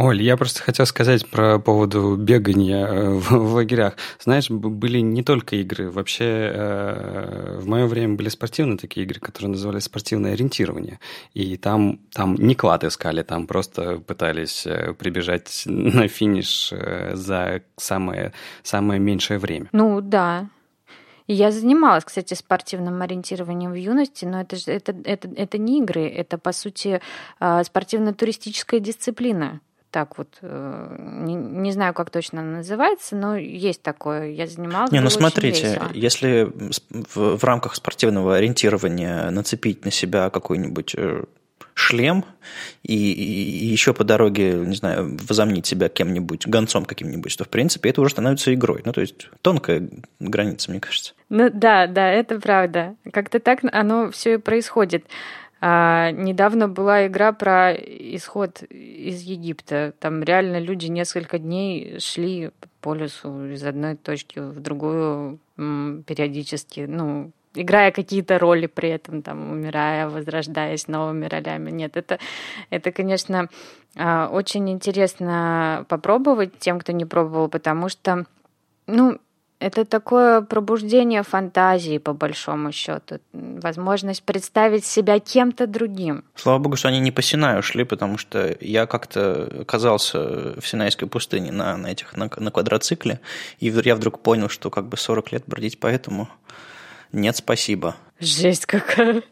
[0.00, 3.96] Оль, я просто хотел сказать про поводу бегания э, в, в лагерях.
[4.18, 5.90] Знаешь, были не только игры.
[5.90, 11.00] Вообще, э, в мое время были спортивные такие игры, которые назывались спортивное ориентирование.
[11.34, 16.72] И там, там не клад искали, там просто пытались э, прибежать на финиш
[17.12, 19.68] за самое, самое меньшее время.
[19.72, 20.48] Ну, да.
[21.32, 26.38] Я занималась, кстати, спортивным ориентированием в юности, но это, это, это, это не игры, это,
[26.38, 27.00] по сути,
[27.38, 33.82] а, спортивно-туристическая дисциплина так вот, э, не, не знаю, как точно она называется, но есть
[33.82, 34.30] такое.
[34.30, 34.92] Я занималась.
[34.92, 36.52] Не, ну смотрите, если
[36.90, 41.24] в, в рамках спортивного ориентирования нацепить на себя какой-нибудь э,
[41.80, 42.24] шлем
[42.82, 47.90] и, и еще по дороге, не знаю, возомнить себя кем-нибудь, гонцом каким-нибудь, то, в принципе,
[47.90, 48.82] это уже становится игрой.
[48.84, 49.88] Ну, то есть тонкая
[50.20, 51.14] граница, мне кажется.
[51.28, 52.94] Ну да, да, это правда.
[53.12, 55.04] Как-то так оно все и происходит.
[55.62, 59.92] А, недавно была игра про исход из Египта.
[59.98, 66.86] Там реально люди несколько дней шли по лесу из одной точки в другую периодически.
[66.88, 71.70] Ну, играя какие-то роли при этом, там, умирая, возрождаясь новыми ролями.
[71.70, 72.18] Нет, это,
[72.70, 73.48] это конечно,
[73.96, 78.24] а, очень интересно попробовать тем, кто не пробовал, потому что,
[78.86, 79.18] ну,
[79.60, 83.18] Это такое пробуждение фантазии, по большому счету.
[83.32, 86.24] Возможность представить себя кем-то другим.
[86.34, 91.08] Слава богу, что они не по Синаю шли, потому что я как-то оказался в Синайской
[91.08, 93.20] пустыне на, на, этих, на, на квадроцикле,
[93.58, 96.28] и я вдруг понял, что как бы 40 лет бродить по этому
[97.12, 97.96] нет, спасибо.
[98.18, 99.22] Жесть какая.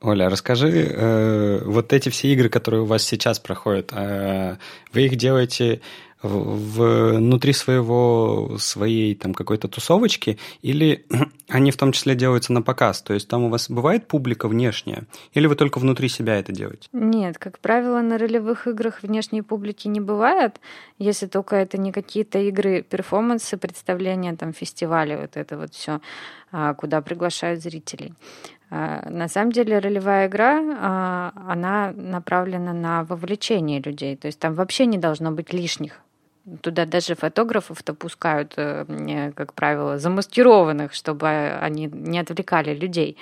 [0.00, 4.56] Оля, расскажи, э, вот эти все игры, которые у вас сейчас проходят, э,
[4.92, 5.80] вы их делаете
[6.26, 11.06] внутри своего, своей там какой-то тусовочки, или
[11.48, 13.02] они в том числе делаются на показ?
[13.02, 16.88] То есть там у вас бывает публика внешняя, или вы только внутри себя это делаете?
[16.92, 20.60] Нет, как правило, на ролевых играх внешней публики не бывает,
[20.98, 26.00] если только это не какие-то игры, перформансы, представления, там, фестивали, вот это вот все,
[26.52, 28.14] а, куда приглашают зрителей.
[28.68, 34.16] А, на самом деле ролевая игра, а, она направлена на вовлечение людей.
[34.16, 36.00] То есть там вообще не должно быть лишних
[36.60, 41.28] Туда даже фотографов-то пускают, э, как правило, замаскированных, чтобы
[41.60, 43.16] они не отвлекали людей.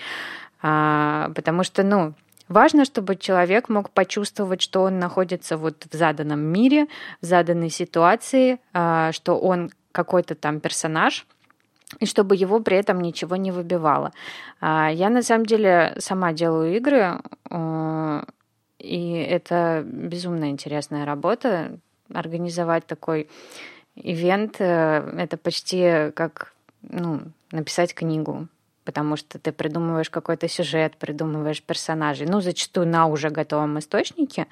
[0.63, 2.15] А, потому что, ну,
[2.49, 6.89] Важно, чтобы человек мог почувствовать, что он находится вот в заданном мире,
[7.23, 11.27] в заданной ситуации, а, что он какой-то там персонаж,
[12.01, 14.13] и чтобы его при этом ничего не выбивало.
[14.61, 18.25] А, я на самом деле сама делаю игры, э,
[18.79, 21.79] и это безумно интересная работа
[22.13, 23.29] организовать такой
[23.97, 28.49] ивент, э, это почти как ну, написать книгу,
[28.85, 34.47] потому что ты придумываешь какой-то сюжет, придумываешь персонажей, ну, зачастую на уже готовом источнике.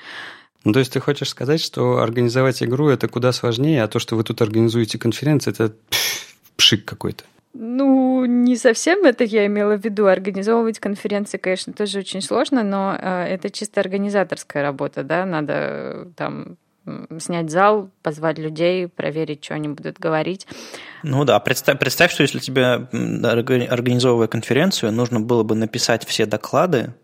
[0.65, 4.17] Ну, то есть ты хочешь сказать, что организовать игру это куда сложнее, а то, что
[4.17, 5.75] вы тут организуете конференцию, это
[6.57, 7.25] пшик какой-то.
[7.55, 10.07] Ну, не совсем это я имела в виду.
[10.07, 16.07] Организовывать конференции, конечно, тоже очень сложно, но э, это чисто организаторская работа, да, надо э,
[16.17, 16.57] там
[17.18, 20.47] снять зал, позвать людей, проверить, что они будут говорить.
[21.03, 22.88] Ну да, представь, представь, что если тебе,
[23.27, 26.95] организовывая конференцию, нужно было бы написать все доклады,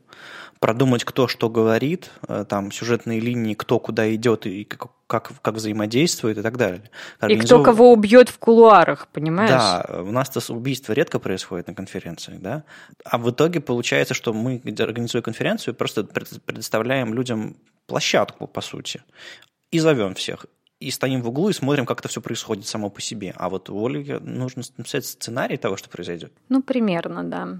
[0.59, 5.55] продумать, кто что говорит, э, там сюжетные линии, кто куда идет и как, как, как
[5.55, 6.91] взаимодействует и так далее.
[7.21, 7.45] Организов...
[7.45, 9.51] И кто кого убьет в кулуарах, понимаешь?
[9.51, 12.65] Да, у нас-то убийство редко происходит на конференциях, да.
[13.05, 19.03] А в итоге получается, что мы, организуя конференцию, просто предоставляем людям площадку, по сути
[19.71, 20.47] и зовем всех.
[20.81, 23.35] И стоим в углу и смотрим, как это все происходит само по себе.
[23.37, 26.33] А вот у Ольги нужно написать сценарий того, что произойдет.
[26.49, 27.59] Ну, примерно, да.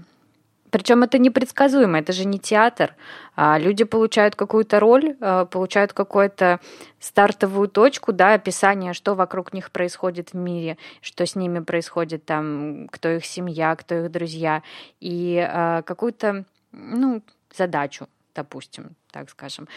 [0.69, 2.95] Причем это непредсказуемо, это же не театр.
[3.35, 6.59] А люди получают какую-то роль, а, получают какую-то
[6.99, 12.87] стартовую точку, да, описание, что вокруг них происходит в мире, что с ними происходит там,
[12.89, 14.61] кто их семья, кто их друзья,
[14.99, 17.23] и а, какую-то, ну,
[17.55, 19.67] задачу, допустим, так скажем.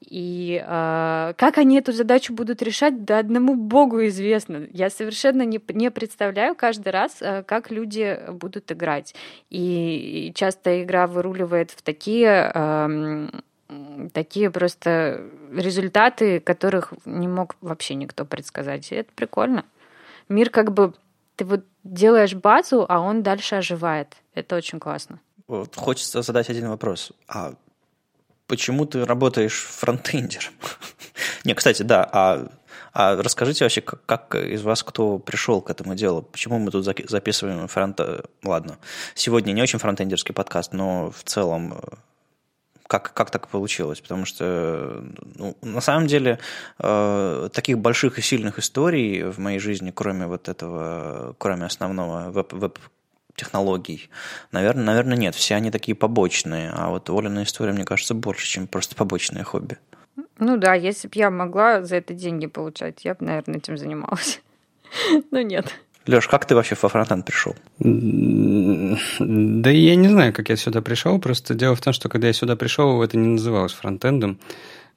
[0.00, 4.66] И э, как они эту задачу будут решать, да одному Богу известно.
[4.72, 9.14] Я совершенно не, не представляю каждый раз, э, как люди будут играть.
[9.50, 12.52] И, и часто игра выруливает в такие...
[12.54, 13.28] Э,
[14.12, 18.92] такие просто результаты, которых не мог вообще никто предсказать.
[18.92, 19.64] И это прикольно.
[20.28, 20.94] Мир как бы...
[21.34, 24.16] Ты вот делаешь базу, а он дальше оживает.
[24.34, 25.20] Это очень классно.
[25.48, 27.12] Вот хочется задать один вопрос.
[27.28, 27.54] А
[28.46, 30.52] почему ты работаешь фронтендером?
[31.44, 32.48] Не, кстати, да, а,
[32.92, 36.22] а расскажите вообще, как, как из вас кто пришел к этому делу?
[36.22, 38.00] Почему мы тут записываем фронт...
[38.42, 38.78] Ладно,
[39.14, 41.96] сегодня не очень фронтендерский подкаст, но в целом э,
[42.86, 44.00] как, как так получилось?
[44.00, 45.04] Потому что,
[45.34, 46.38] ну, на самом деле,
[46.78, 52.52] э, таких больших и сильных историй в моей жизни, кроме вот этого, кроме основного веб,
[52.52, 52.78] веб
[53.36, 54.10] технологий?
[54.52, 55.34] Наверное, наверное, нет.
[55.34, 56.70] Все они такие побочные.
[56.72, 59.78] А вот Олина история, мне кажется, больше, чем просто побочное хобби.
[60.38, 64.40] Ну да, если бы я могла за это деньги получать, я бы, наверное, этим занималась.
[65.30, 65.72] Но нет.
[66.06, 67.56] Леш, как ты вообще во фронтенд пришел?
[67.80, 71.18] Да я не знаю, как я сюда пришел.
[71.18, 74.38] Просто дело в том, что когда я сюда пришел, это не называлось фронтендом.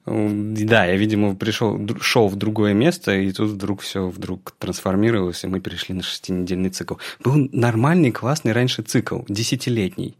[0.06, 5.46] Да, я, видимо, пришел, шел в другое место, и тут вдруг все вдруг трансформировалось, и
[5.46, 6.94] мы перешли на шестинедельный цикл.
[7.22, 10.16] Был нормальный, классный раньше цикл, десятилетний.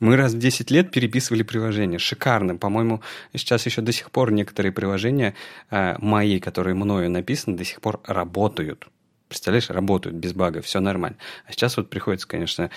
[0.00, 1.98] Мы раз в 10 лет переписывали приложения.
[1.98, 2.56] Шикарно.
[2.56, 3.02] По-моему,
[3.36, 5.34] сейчас еще до сих пор некоторые приложения
[5.70, 8.88] э, мои, которые мною написаны, до сих пор работают.
[9.28, 11.16] Представляешь, работают без багов, все нормально.
[11.46, 12.70] А сейчас вот приходится, конечно,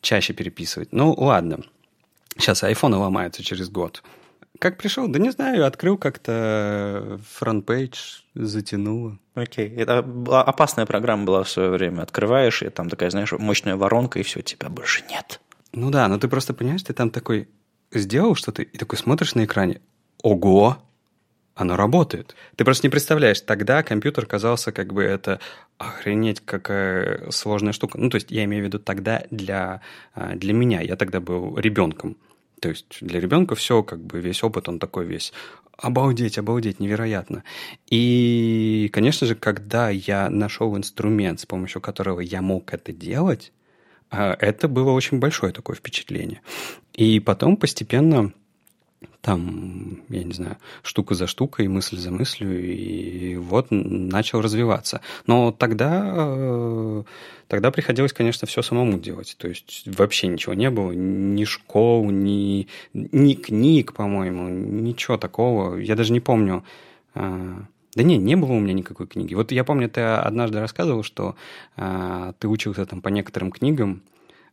[0.00, 0.88] чаще переписывать.
[0.90, 1.60] Ну, ладно.
[2.38, 4.02] Сейчас айфоны ломаются через год.
[4.60, 5.08] Как пришел?
[5.08, 9.18] Да не знаю, открыл как-то FrontPage, затянуло.
[9.34, 9.70] Окей.
[9.70, 9.80] Okay.
[9.80, 9.98] Это
[10.46, 12.02] опасная программа была в свое время.
[12.02, 15.40] Открываешь, и там такая, знаешь, мощная воронка, и все, тебя больше нет.
[15.72, 17.48] Ну да, но ты просто понимаешь, ты там такой
[17.90, 19.80] сделал что-то, и такой смотришь на экране,
[20.22, 20.76] ого,
[21.54, 22.36] оно работает.
[22.56, 25.40] Ты просто не представляешь, тогда компьютер казался как бы это
[25.78, 27.96] охренеть какая сложная штука.
[27.98, 29.80] Ну, то есть я имею в виду тогда для,
[30.12, 30.82] а, для меня.
[30.82, 32.18] Я тогда был ребенком.
[32.60, 35.32] То есть для ребенка все, как бы весь опыт, он такой весь
[35.76, 37.42] обалдеть, обалдеть, невероятно.
[37.88, 43.52] И, конечно же, когда я нашел инструмент, с помощью которого я мог это делать,
[44.10, 46.42] а, это было очень большое такое впечатление.
[46.92, 48.32] И потом постепенно
[49.20, 55.02] там, я не знаю, штука за штукой, мысль за мыслью, и вот начал развиваться.
[55.26, 57.02] Но тогда, э,
[57.46, 59.36] тогда приходилось, конечно, все самому делать.
[59.38, 65.76] То есть вообще ничего не было, ни школ, ни, ни книг, по-моему, ничего такого.
[65.76, 66.64] Я даже не помню.
[67.14, 67.58] Э,
[67.94, 69.34] да не, не было у меня никакой книги.
[69.34, 71.34] Вот я помню, ты однажды рассказывал, что
[71.76, 74.02] э, ты учился там по некоторым книгам,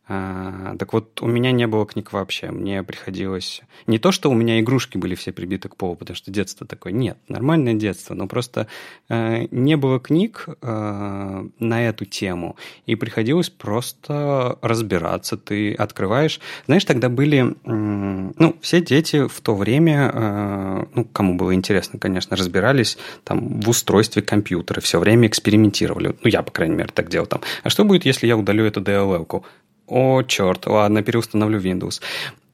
[0.08, 2.50] так вот, у меня не было книг вообще.
[2.50, 3.60] Мне приходилось...
[3.86, 6.94] Не то, что у меня игрушки были все прибиты к полу, потому что детство такое.
[6.94, 8.14] Нет, нормальное детство.
[8.14, 8.68] Но просто
[9.10, 12.56] э, не было книг э, на эту тему.
[12.86, 15.36] И приходилось просто разбираться.
[15.36, 16.40] Ты открываешь...
[16.64, 17.54] Знаешь, тогда были...
[17.64, 23.60] Э, ну, все дети в то время, э, ну, кому было интересно, конечно, разбирались там
[23.60, 24.80] в устройстве компьютера.
[24.80, 26.16] Все время экспериментировали.
[26.22, 27.42] Ну, я, по крайней мере, так делал там.
[27.62, 29.44] А что будет, если я удалю эту DLL-ку?
[29.88, 32.00] О, черт, ладно, переустановлю Windows.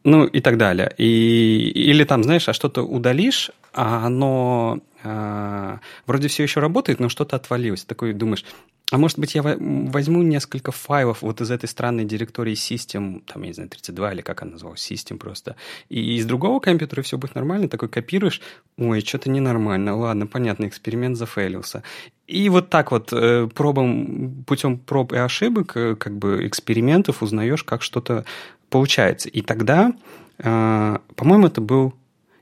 [0.04, 0.94] Ну и так далее.
[0.98, 7.08] И, или там, знаешь, а что-то удалишь, а оно а, вроде все еще работает, но
[7.08, 7.84] что-то отвалилось.
[7.84, 8.44] Такой думаешь,
[8.90, 13.48] а может быть, я возьму несколько файлов вот из этой странной директории System, там, я
[13.48, 15.56] не знаю, 32 или как она называлась, System просто,
[15.88, 18.42] и из другого компьютера все будет нормально, такой копируешь,
[18.76, 21.82] ой, что-то ненормально, ладно, понятно, эксперимент зафейлился.
[22.26, 27.64] И вот так вот э, пробом, путем проб и ошибок, э, как бы экспериментов узнаешь,
[27.64, 28.24] как что-то
[28.70, 29.28] получается.
[29.28, 29.92] И тогда,
[30.38, 31.94] э, по-моему, это был...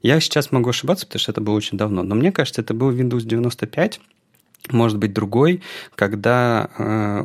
[0.02, 2.90] Я сейчас могу ошибаться, потому что это было очень давно, но мне кажется, это был
[2.90, 4.00] Windows 95,
[4.70, 5.62] может быть другой,
[5.94, 6.70] когда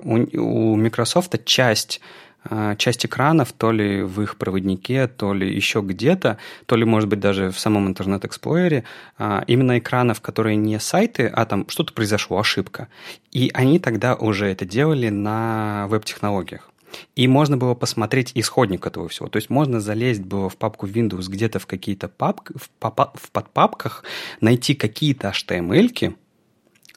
[0.03, 2.01] у Microsoft часть
[2.49, 7.09] а, часть экранов, то ли в их проводнике, то ли еще где-то, то ли, может
[7.09, 8.83] быть, даже в самом Internet Explorer е,
[9.17, 12.87] а, именно экранов, которые не сайты, а там что-то произошло, ошибка.
[13.31, 16.71] И они тогда уже это делали на веб-технологиях.
[17.15, 19.27] И можно было посмотреть исходник этого всего.
[19.27, 24.05] То есть можно залезть было в папку Windows где-то в какие-то папки, в, в подпапках,
[24.39, 26.15] найти какие-то HTML-ки,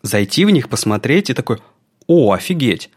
[0.02, 1.58] зайти в них, посмотреть и такой,
[2.06, 2.90] о, офигеть,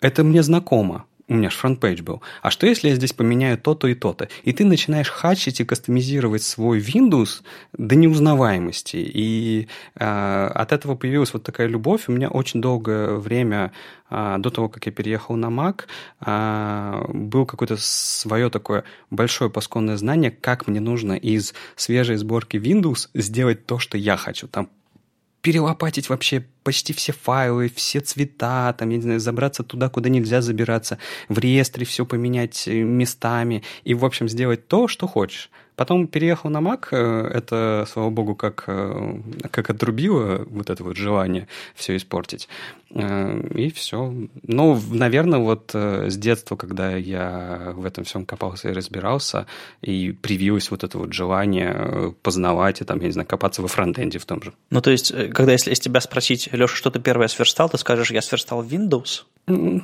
[0.00, 2.22] это мне знакомо у меня же FrontPage был.
[2.42, 4.28] А что, если я здесь поменяю то-то и то-то?
[4.42, 7.42] И ты начинаешь хачить и кастомизировать свой Windows
[7.72, 8.96] до неузнаваемости.
[8.96, 12.08] И э, от этого появилась вот такая любовь.
[12.08, 13.70] У меня очень долгое время
[14.10, 15.84] э, до того, как я переехал на Mac,
[16.20, 23.08] э, был какое-то свое такое большое посконное знание, как мне нужно из свежей сборки Windows
[23.14, 24.48] сделать то, что я хочу.
[24.48, 24.68] Там
[25.42, 30.42] перелопатить вообще почти все файлы, все цвета, там, я не знаю, забраться туда, куда нельзя
[30.42, 30.98] забираться,
[31.28, 35.50] в реестре все поменять э, местами и, в общем, сделать то, что хочешь.
[35.76, 40.96] Потом переехал на Mac, э, это, слава богу, как, э, как отрубило вот это вот
[40.96, 42.48] желание все испортить.
[42.92, 44.12] И все.
[44.42, 49.46] Ну, наверное, вот с детства, когда я в этом всем копался и разбирался,
[49.80, 54.18] и привилось вот это вот желание познавать и там, я не знаю, копаться во фронтенде
[54.18, 54.52] в том же.
[54.70, 58.10] Ну, то есть, когда если из тебя спросить, Леша, что ты первое сверстал, ты скажешь,
[58.10, 59.24] я сверстал Windows?
[59.46, 59.82] Ну,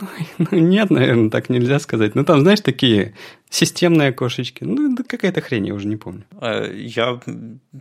[0.53, 2.14] нет, наверное, так нельзя сказать.
[2.14, 3.14] Ну, там, знаешь, такие
[3.51, 4.64] системные окошечки.
[4.64, 6.25] Ну, какая-то хрень, я уже не помню.
[6.41, 7.21] Э, я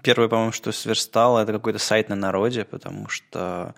[0.02, 3.76] первое, по-моему, что сверстал, это какой-то сайт на народе, потому что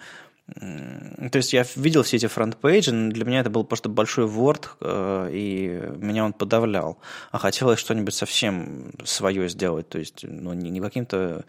[0.55, 4.27] то есть я видел все эти FrontPage и, но для меня это был просто большой
[4.27, 6.99] Word, э, и меня он подавлял.
[7.31, 11.43] А хотелось что-нибудь совсем свое сделать, то есть ну, не каким-то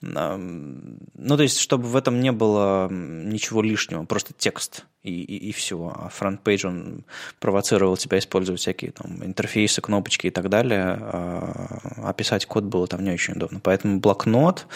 [0.00, 5.52] ну, то есть, чтобы в этом не было ничего лишнего, просто текст и, и, и
[5.52, 5.92] все.
[5.94, 7.04] А FrontPage, он
[7.40, 10.98] провоцировал тебя использовать всякие там интерфейсы, кнопочки и так далее.
[11.00, 13.60] А, а писать код было там не очень удобно.
[13.60, 14.66] Поэтому блокнот,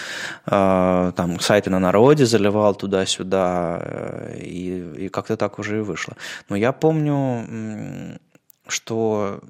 [0.47, 6.17] а, там сайты на народе заливал туда-сюда, э, и, и как-то так уже и вышло.
[6.49, 8.19] Но я помню,
[8.67, 9.41] что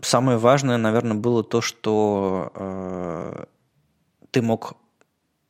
[0.00, 3.44] самое важное, наверное, было то, что э,
[4.30, 4.76] ты мог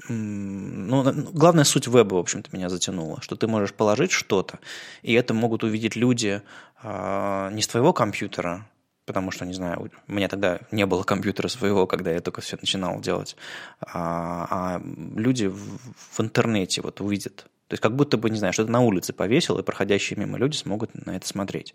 [0.09, 4.59] ну, главная суть веба, в общем-то, меня затянула, что ты можешь положить что-то,
[5.03, 6.43] и это могут увидеть люди
[6.83, 8.67] э, не с твоего компьютера,
[9.07, 12.57] потому что, не знаю, у меня тогда не было компьютера своего, когда я только все
[12.61, 13.37] начинал делать,
[13.81, 14.83] а, а
[15.17, 15.79] люди в,
[16.13, 19.57] в интернете вот увидят То есть как будто бы, не знаю, что-то на улице повесил,
[19.57, 21.73] и проходящие мимо люди смогут на это смотреть.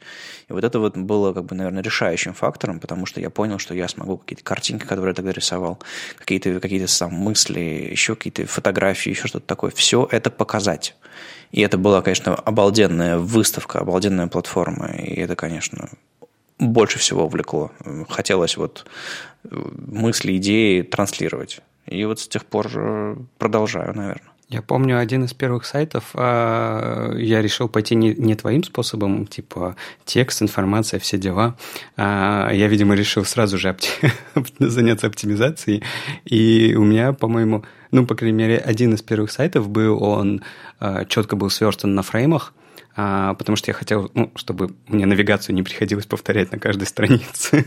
[0.49, 3.73] И вот это вот было, как бы, наверное, решающим фактором, потому что я понял, что
[3.73, 5.79] я смогу какие-то картинки, которые я тогда рисовал,
[6.17, 10.97] какие-то какие сам мысли, еще какие-то фотографии, еще что-то такое, все это показать.
[11.53, 15.87] И это была, конечно, обалденная выставка, обалденная платформа, и это, конечно,
[16.59, 17.71] больше всего увлекло.
[18.09, 18.85] Хотелось вот
[19.49, 21.61] мысли, идеи транслировать.
[21.85, 24.34] И вот с тех пор э, продолжаю, наверное.
[24.47, 29.75] Я помню один из первых сайтов, а, я решил пойти не, не твоим способом, типа
[30.05, 31.55] текст, информация, все дела.
[31.97, 33.89] А, я, видимо, решил сразу же опти...
[34.59, 35.83] заняться оптимизацией.
[36.25, 40.43] И у меня, по-моему, ну, по крайней мере, один из первых сайтов был, он
[40.79, 42.53] а, четко был сверстан на фреймах,
[42.95, 47.65] потому что я хотел, ну, чтобы мне навигацию не приходилось повторять на каждой странице.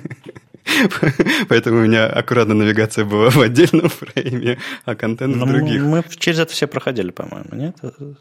[1.49, 5.83] Поэтому у меня аккуратно навигация была в отдельном фрейме, а контент в ну, других.
[5.83, 7.77] Мы через это все проходили, по-моему, нет?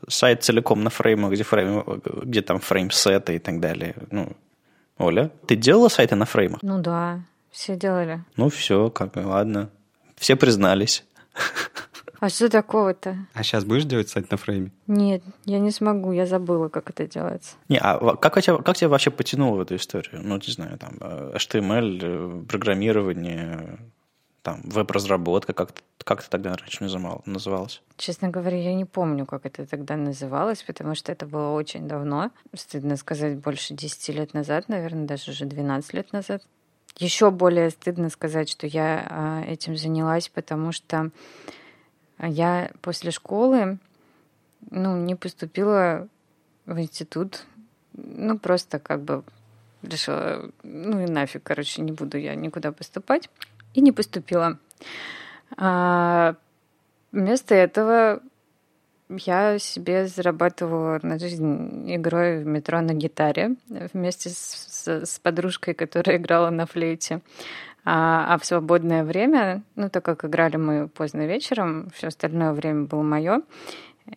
[0.07, 1.83] Сайт целиком на фреймах, где, фрейм,
[2.23, 3.95] где там фрейм-сеты и так далее.
[4.11, 4.35] Ну,
[4.97, 6.59] Оля, ты делала сайты на фреймах?
[6.61, 8.23] Ну да, все делали.
[8.35, 9.69] Ну все, как ладно.
[10.17, 11.05] Все признались.
[12.19, 13.17] А что такого-то?
[13.33, 14.71] А сейчас будешь делать сайт на фрейме?
[14.87, 17.55] Нет, я не смогу, я забыла, как это делается.
[17.69, 20.21] Не, а как, тебя, как тебя вообще потянуло в эту историю?
[20.23, 23.77] Ну, не знаю, там, HTML, э, программирование,
[24.41, 26.83] там, веб-разработка, как, как это тогда раньше
[27.25, 27.81] называлось?
[27.97, 32.31] Честно говоря, я не помню, как это тогда называлось, потому что это было очень давно.
[32.53, 36.43] Стыдно сказать, больше 10 лет назад, наверное, даже уже 12 лет назад.
[36.97, 41.11] Еще более стыдно сказать, что я а, этим занялась, потому что
[42.19, 43.77] я после школы
[44.69, 46.07] ну, не поступила
[46.65, 47.45] в институт.
[47.93, 49.23] Ну, просто как бы
[49.83, 53.29] решила, ну и нафиг, короче, не буду я никуда поступать.
[53.73, 54.57] И не поступила.
[55.55, 56.35] А
[57.11, 58.21] вместо этого
[59.09, 63.55] я себе зарабатывала на жизнь игрой в метро на гитаре
[63.93, 67.21] вместе с, с подружкой, которая играла на флейте.
[67.89, 72.83] А, а в свободное время, ну, так как играли мы поздно вечером, все остальное время
[72.83, 73.43] было мое,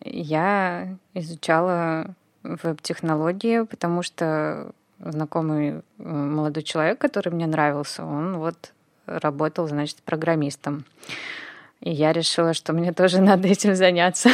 [0.03, 2.07] я изучала
[2.43, 8.73] веб-технологии, потому что знакомый э, молодой человек, который мне нравился, он вот
[9.05, 10.83] работал, значит, программистом.
[11.79, 14.31] И я решила, что мне тоже надо этим заняться.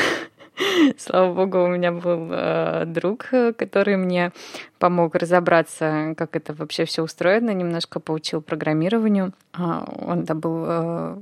[0.97, 3.27] Слава богу, у меня был э, друг,
[3.57, 4.31] который мне
[4.79, 9.33] помог разобраться, как это вообще все устроено, немножко поучил программированию.
[9.53, 11.17] А, он да был, э,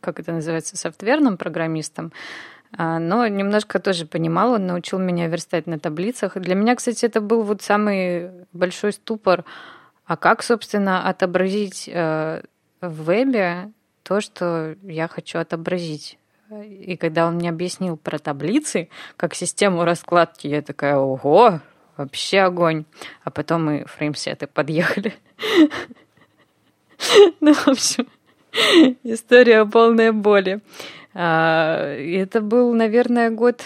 [0.00, 2.12] как это называется, софтверным программистом,
[2.76, 6.36] а, но немножко тоже понимал, он научил меня верстать на таблицах.
[6.38, 9.44] Для меня, кстати, это был вот самый большой ступор.
[10.06, 12.42] А как, собственно, отобразить э,
[12.80, 13.72] в вебе
[14.02, 16.18] то, что я хочу отобразить?
[16.60, 21.60] И когда он мне объяснил про таблицы, как систему раскладки, я такая, ого,
[21.96, 22.84] вообще огонь.
[23.24, 25.14] А потом мы фреймсеты подъехали.
[27.40, 28.06] Ну, в общем,
[29.02, 30.60] история полная боли.
[31.14, 33.62] А, это был, наверное, год,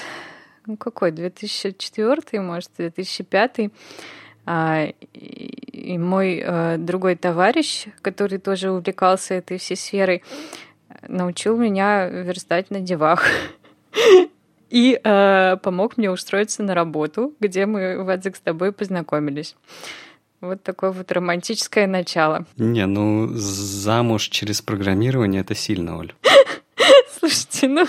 [0.64, 3.70] ну какой, 2004, может, 2005.
[4.46, 10.22] А, и мой э, другой товарищ, который тоже увлекался этой всей сферой,
[11.08, 13.24] научил меня верстать на девах.
[14.68, 19.54] И э, помог мне устроиться на работу, где мы, Вадзик, с тобой познакомились.
[20.40, 22.46] Вот такое вот романтическое начало.
[22.56, 26.12] Не, ну замуж через программирование это сильно, Оль.
[27.18, 27.86] Слушайте, ну,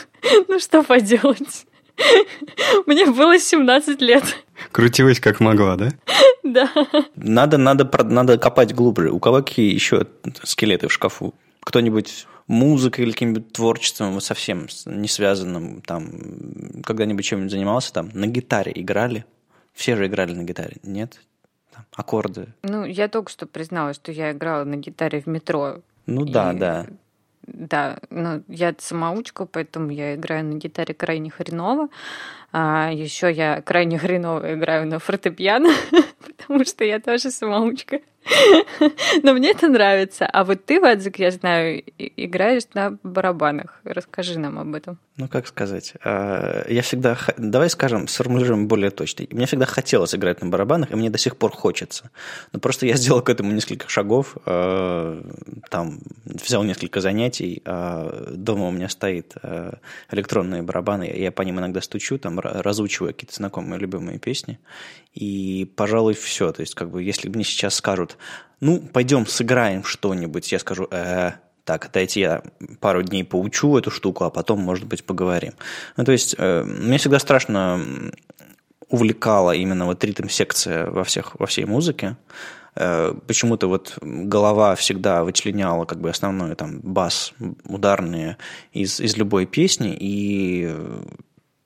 [0.47, 1.65] ну что поделать?
[2.85, 4.23] Мне было 17 лет.
[4.71, 5.89] Крутилась как могла, да?
[6.43, 6.71] Да.
[7.17, 9.11] Надо, надо, надо копать глубже.
[9.11, 10.07] У кого какие еще
[10.43, 11.35] скелеты в шкафу?
[11.59, 16.11] Кто-нибудь музыкой или каким-нибудь творчеством совсем не связанным, там,
[16.83, 19.25] когда-нибудь чем-нибудь занимался, там, на гитаре играли?
[19.73, 21.19] Все же играли на гитаре, нет?
[21.71, 22.47] Там, аккорды.
[22.63, 25.81] Ну, я только что призналась, что я играла на гитаре в метро.
[26.05, 26.31] Ну и...
[26.31, 26.87] да, да.
[27.47, 31.87] Да, ну я самоучка, поэтому я играю на гитаре крайне хреново.
[32.59, 35.69] А еще я крайне хреново играю на фортепиано,
[36.37, 37.99] потому что я тоже самоучка.
[39.23, 40.25] Но мне это нравится.
[40.25, 43.79] А вот ты, Вадзик, я знаю, играешь на барабанах.
[43.83, 44.97] Расскажи нам об этом.
[45.17, 45.93] Ну, как сказать?
[46.03, 47.17] А, я всегда...
[47.37, 49.25] Давай скажем, сформулируем более точно.
[49.31, 52.11] Мне всегда хотелось играть на барабанах, и мне до сих пор хочется.
[52.53, 55.21] Но просто я сделал к этому несколько шагов, а,
[55.69, 57.61] там, взял несколько занятий.
[57.65, 59.35] А, дома у меня стоит
[60.11, 64.59] электронные барабаны, я по ним иногда стучу, там, разучиваю какие-то знакомые, любимые песни.
[65.13, 66.51] И, пожалуй, все.
[66.51, 68.17] То есть, как бы, если мне сейчас скажут,
[68.59, 71.31] ну, пойдем сыграем что-нибудь, я скажу, э,
[71.63, 72.43] так, дайте я
[72.79, 75.53] пару дней поучу эту штуку, а потом, может быть, поговорим.
[75.97, 77.81] Ну, то есть, э, мне всегда страшно
[78.89, 82.15] увлекала именно вот ритм-секция во, всех, во всей музыке.
[82.75, 87.33] Э, почему-то вот голова всегда вычленяла как бы основной там бас,
[87.65, 88.37] ударные
[88.71, 90.73] из, из любой песни, и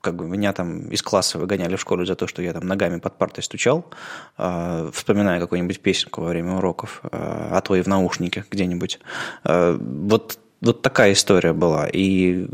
[0.02, 2.99] как бы меня там из класса выгоняли в школу за то, что я там ногами
[2.99, 3.86] под партой стучал,
[4.38, 8.99] э, вспоминая какую-нибудь песенку во время уроков, э, а то и в наушнике где-нибудь.
[9.43, 11.88] Э, вот вот такая история была.
[11.91, 12.45] И,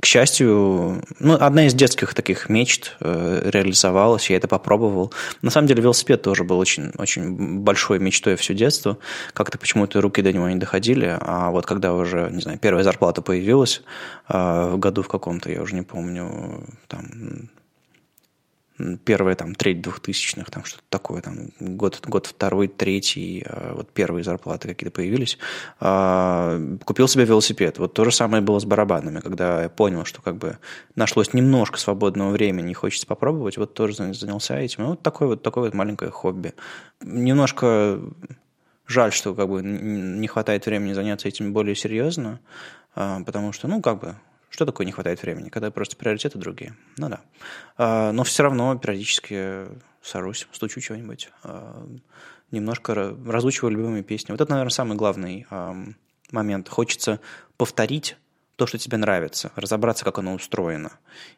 [0.00, 5.12] к счастью, ну, одна из детских таких мечт э, реализовалась, я это попробовал.
[5.40, 8.98] На самом деле велосипед тоже был очень, очень большой мечтой все детство.
[9.32, 13.22] Как-то почему-то руки до него не доходили, а вот когда уже, не знаю, первая зарплата
[13.22, 13.82] появилась
[14.28, 17.48] э, в году в каком-то, я уже не помню, там,
[19.04, 24.24] первая там треть двухтысячных, там что-то такое, там год, год второй, третий, а, вот первые
[24.24, 25.38] зарплаты какие-то появились,
[25.80, 27.78] а, купил себе велосипед.
[27.78, 30.58] Вот то же самое было с барабанами, когда я понял, что как бы
[30.94, 34.86] нашлось немножко свободного времени, хочется попробовать, вот тоже занялся этим.
[34.86, 36.54] Вот такое вот такое вот маленькое хобби.
[37.00, 38.00] Немножко
[38.86, 42.40] жаль, что как бы не хватает времени заняться этим более серьезно,
[42.94, 44.16] а, потому что, ну, как бы
[44.50, 45.48] что такое не хватает времени?
[45.48, 46.74] Когда просто приоритеты другие.
[46.96, 47.20] Ну да.
[47.76, 49.66] А, но все равно периодически
[50.02, 51.30] сажусь, стучу чего-нибудь.
[51.42, 51.86] А,
[52.50, 54.32] немножко разучиваю любимые песни.
[54.32, 55.46] Вот это, наверное, самый главный
[56.30, 56.68] момент.
[56.68, 57.20] Хочется
[57.56, 58.16] повторить
[58.58, 60.90] то, что тебе нравится, разобраться, как оно устроено.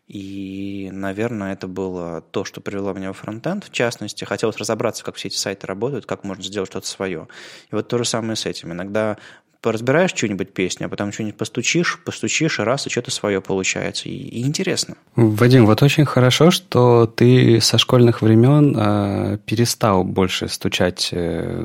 [0.08, 3.64] И, наверное, это было то, что привело меня в фронтенд.
[3.64, 7.28] В частности, хотелось разобраться, как все эти сайты работают, как можно сделать что-то свое.
[7.70, 8.72] И вот то же самое с этим.
[8.72, 9.18] Иногда
[9.60, 14.08] поразбираешь что-нибудь песню, а потом что-нибудь постучишь, постучишь, и раз, и что-то свое получается.
[14.08, 14.96] И, и интересно.
[15.16, 21.62] Вадим, вот очень хорошо, что ты со школьных времен э, перестал больше стучать э,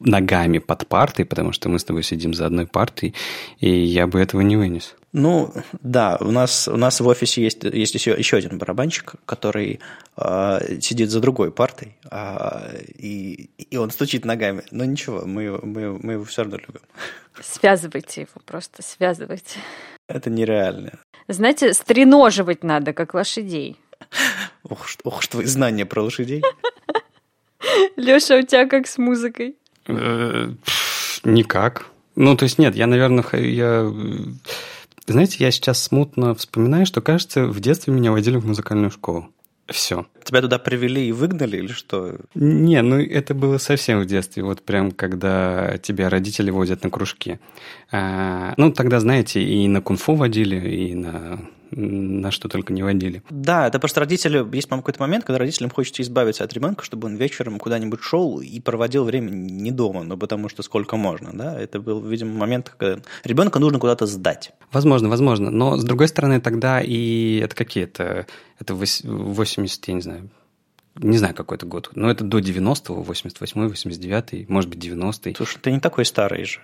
[0.00, 3.14] ногами под партой, потому что мы с тобой сидим за одной партой,
[3.58, 4.94] и я бы этого не вынес.
[5.12, 9.80] Ну, да, у нас, у нас в офисе есть, есть еще, еще один барабанщик, который
[10.16, 14.62] э, сидит за другой партой, э, и, и он стучит ногами.
[14.70, 16.82] Но ничего, мы, мы, мы его все равно любим.
[17.40, 19.58] Связывайте его, просто связывайте.
[20.08, 20.98] Это нереально.
[21.26, 23.76] Знаете, стреноживать надо, как лошадей.
[24.62, 26.42] Ох, ох, что знания про лошадей.
[27.96, 29.56] Леша, у тебя как с музыкой?
[29.88, 30.50] Э,
[31.24, 31.86] никак.
[32.16, 33.92] Ну, то есть нет, я, наверное, я
[35.06, 39.28] знаете, я сейчас смутно вспоминаю, что, кажется, в детстве меня водили в музыкальную школу.
[39.68, 40.06] Все.
[40.24, 42.16] Тебя туда привели и выгнали или что?
[42.34, 47.38] Не, ну это было совсем в детстве, вот прям когда тебя родители водят на кружки.
[47.92, 51.40] А, ну тогда, знаете, и на кунг-фу водили, и на
[51.70, 53.22] на что только не водили.
[53.30, 57.06] Да, это просто родители, есть, по-моему, какой-то момент, когда родителям хочется избавиться от ребенка, чтобы
[57.06, 61.58] он вечером куда-нибудь шел и проводил время не дома, ну потому что сколько можно, да,
[61.58, 64.52] это был, видимо, момент, когда ребенка нужно куда-то сдать.
[64.72, 68.26] Возможно, возможно, но с другой стороны тогда и это какие-то,
[68.58, 70.30] это 80, я не знаю,
[70.96, 75.34] не знаю, какой это год, но это до 90-го, 88-й, 89-й, может быть, 90-й.
[75.36, 76.60] Слушай, ты не такой старый же.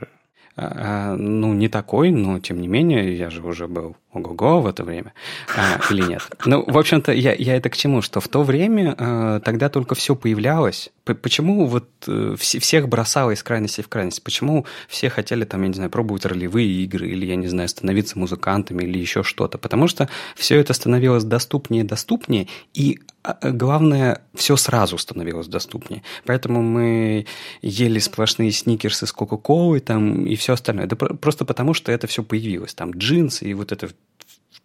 [0.56, 4.84] А, ну, не такой, но тем не менее, я же уже был ого-го в это
[4.84, 5.12] время,
[5.56, 6.22] а, или нет.
[6.44, 9.96] Ну, в общем-то, я, я это к чему, что в то время а, тогда только
[9.96, 10.92] все появлялось.
[11.04, 14.22] Почему вот э, всех бросало из крайности в крайность?
[14.22, 18.18] Почему все хотели там, я не знаю, пробовать ролевые игры, или, я не знаю, становиться
[18.18, 19.58] музыкантами, или еще что-то?
[19.58, 25.46] Потому что все это становилось доступнее и доступнее, и а, а, главное, все сразу становилось
[25.46, 26.02] доступнее.
[26.24, 27.26] Поэтому мы
[27.62, 30.86] ели сплошные сникерсы с Кока-Колой там и все остальное.
[30.86, 32.74] Это просто потому, что это все появилось.
[32.74, 33.90] Там джинсы и вот это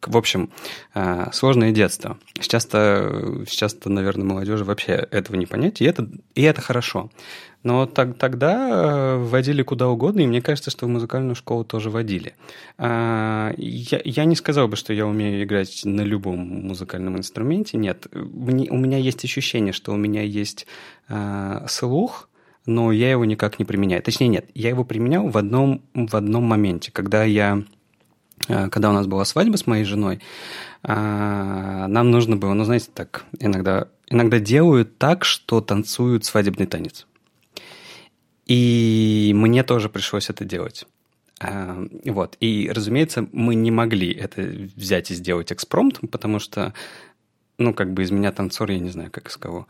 [0.08, 0.50] в общем,
[0.94, 2.18] а, сложное детство.
[2.40, 7.12] Сейчас-то, сейчас-то, наверное, молодежи вообще этого не понять, и это, и это хорошо.
[7.62, 11.90] Но так, тогда э, водили куда угодно, и мне кажется, что в музыкальную школу тоже
[11.90, 12.36] водили.
[12.78, 17.78] А, я, я не сказал бы, что я умею играть на любом музыкальном инструменте.
[17.78, 20.68] Нет, у меня есть ощущение, что у меня есть
[21.68, 22.30] слух,
[22.70, 24.04] но я его никак не применяю.
[24.04, 27.79] Точнее, нет, я его применял в одном, в одном моменте, когда я э,
[28.48, 30.22] когда у нас была свадьба с моей женой,
[30.84, 37.06] а, нам нужно было, ну, знаете, так, иногда, иногда делают так, что танцуют свадебный танец.
[38.46, 40.88] И мне тоже пришлось это делать.
[41.42, 42.36] А, вот.
[42.40, 44.42] И, разумеется, мы не могли это
[44.76, 46.74] взять и сделать экспромт, потому что
[47.60, 49.68] ну, как бы из меня танцор, я не знаю, как из кого.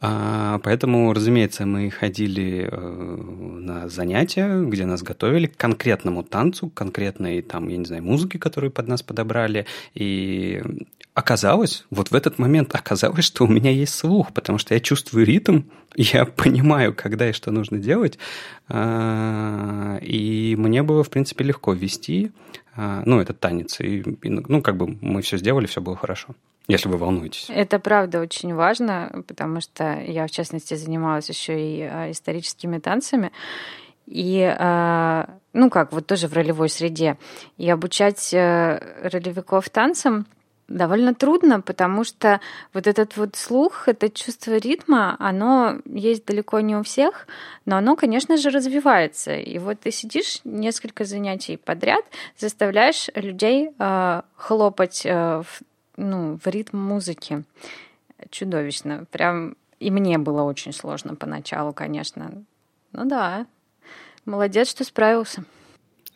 [0.00, 7.40] А, поэтому, разумеется, мы ходили э, на занятия, где нас готовили к конкретному танцу, конкретной,
[7.42, 9.66] там, я не знаю, музыке, которую под нас подобрали.
[9.94, 10.60] И
[11.14, 15.24] оказалось, вот в этот момент оказалось, что у меня есть слух, потому что я чувствую
[15.24, 15.62] ритм,
[15.96, 18.18] я понимаю, когда и что нужно делать,
[18.68, 22.32] а, и мне было, в принципе, легко вести,
[22.74, 26.34] а, ну, этот танец, и, ну, как бы мы все сделали, все было хорошо
[26.70, 27.46] если вы волнуетесь.
[27.48, 33.32] Это правда очень важно, потому что я, в частности, занималась еще и а, историческими танцами.
[34.06, 34.42] И,
[35.52, 37.16] ну как, вот тоже в ролевой среде.
[37.58, 40.26] И обучать э, ролевиков танцам–
[40.70, 42.40] довольно трудно, потому что
[42.72, 47.26] вот этот вот слух, это чувство ритма, оно есть далеко не у всех,
[47.66, 49.34] но оно, конечно же, развивается.
[49.34, 52.04] И вот ты сидишь несколько занятий подряд,
[52.38, 55.60] заставляешь людей э, хлопать э, в,
[56.00, 57.44] ну, в ритм музыки.
[58.30, 59.06] Чудовищно.
[59.10, 62.32] Прям и мне было очень сложно поначалу, конечно.
[62.92, 63.46] Ну да,
[64.26, 65.44] молодец, что справился.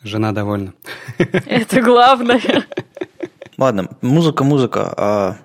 [0.02, 0.74] Жена довольна.
[1.18, 2.66] Это главное.
[3.56, 4.92] Ладно, музыка, музыка.
[4.96, 5.36] А,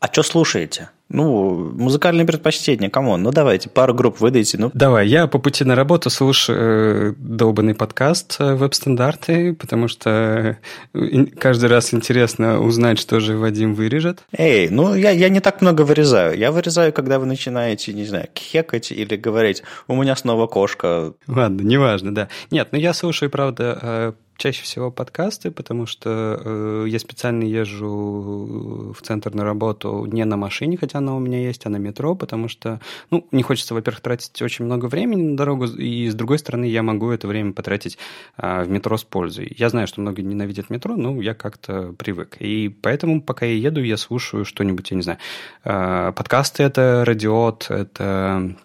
[0.00, 0.88] а что слушаете?
[1.10, 4.58] Ну, музыкальные предпочтения, come on, ну давайте, пару групп выдайте.
[4.58, 4.70] Ну.
[4.72, 10.58] Давай, я по пути на работу слушаю э, долбанный подкаст э, «Веб-стандарты», потому что
[10.94, 14.22] э, каждый раз интересно узнать, что же Вадим вырежет.
[14.32, 16.38] Эй, ну я, я не так много вырезаю.
[16.38, 21.14] Я вырезаю, когда вы начинаете, не знаю, кхекать или говорить «у меня снова кошка».
[21.26, 22.28] Ладно, неважно, да.
[22.52, 29.02] Нет, ну я слушаю, правда, чаще всего подкасты, потому что э, я специально езжу в
[29.02, 32.48] центр на работу не на машине, хотя она у меня есть, а на метро, потому
[32.48, 32.80] что,
[33.10, 36.82] ну, не хочется, во-первых, тратить очень много времени на дорогу, и с другой стороны, я
[36.82, 37.98] могу это время потратить
[38.38, 39.54] э, в метро с пользой.
[39.58, 42.38] Я знаю, что многие ненавидят метро, но я как-то привык.
[42.40, 45.18] И поэтому, пока я еду, я слушаю что-нибудь, я не знаю,
[45.64, 48.56] э, подкасты это радиот, это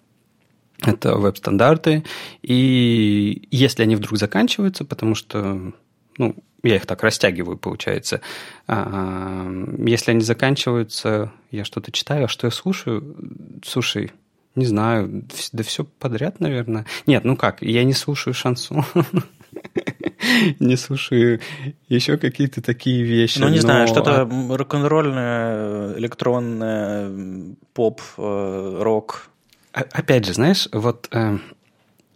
[0.84, 2.04] это веб-стандарты.
[2.42, 5.72] И если они вдруг заканчиваются, потому что,
[6.18, 8.20] ну, я их так растягиваю, получается.
[8.66, 9.46] А,
[9.78, 13.16] если они заканчиваются, я что-то читаю, а что я слушаю?
[13.64, 14.12] Слушай,
[14.54, 16.86] не знаю, да все подряд, наверное.
[17.06, 18.84] Нет, ну как, я не слушаю шансон.
[20.60, 21.40] Не слушаю
[21.88, 23.38] еще какие-то такие вещи.
[23.38, 29.30] Ну, не знаю, что-то рок-н-ролльное, электронное, поп, э, рок.
[29.76, 31.38] Опять же, знаешь, вот э,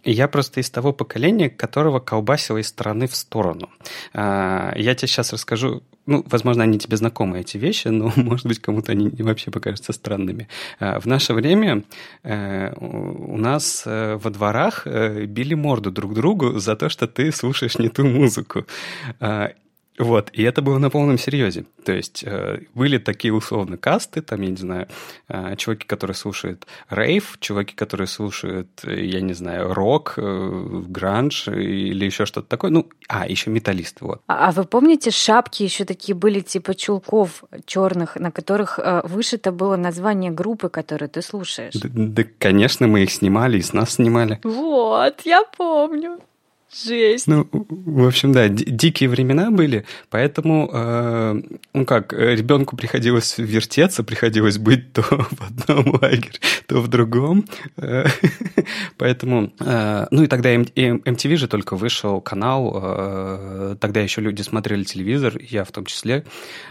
[0.03, 3.69] я просто из того поколения, которого колбасило из стороны в сторону.
[4.13, 8.59] Э, я тебе сейчас расскажу, ну, возможно, они тебе знакомы, эти вещи, но, может быть,
[8.59, 10.47] кому-то они вообще покажутся странными.
[10.79, 11.83] Э, в наше время
[12.23, 17.31] э, у нас э, во дворах э, били морду друг другу за то, что ты
[17.31, 18.65] слушаешь не ту музыку.
[19.19, 19.49] Э,
[20.01, 21.65] вот, и это было на полном серьезе.
[21.85, 24.87] То есть э, были такие условно касты, там, я не знаю,
[25.29, 32.05] э, чуваки, которые слушают рейв, чуваки, которые слушают, э, я не знаю, рок, гранж или
[32.05, 32.71] еще что-то такое.
[32.71, 34.21] Ну, а, еще металлисты, вот.
[34.27, 39.75] А, а вы помните, шапки еще такие были, типа чулков черных, на которых вышито было
[39.75, 41.73] название группы, которую ты слушаешь?
[41.75, 44.39] Да, да, конечно, мы их снимали и с нас снимали.
[44.43, 46.19] Вот, я помню.
[46.73, 47.27] Жесть.
[47.27, 51.41] Ну, в общем, да, дикие времена были, поэтому, э,
[51.73, 57.43] ну как, ребенку приходилось вертеться, приходилось быть то в одном лагере, то в другом.
[57.75, 58.05] Э,
[58.97, 64.85] поэтому, э, ну и тогда MTV же только вышел канал, э, тогда еще люди смотрели
[64.85, 66.23] телевизор, я в том числе,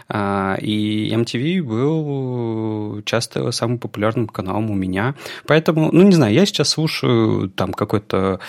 [0.09, 5.13] э, и MTV был часто самым популярным каналом у меня.
[5.45, 8.39] Поэтому, ну не знаю, я сейчас слушаю там какой-то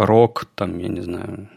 [0.00, 1.48] рок, там, я не знаю,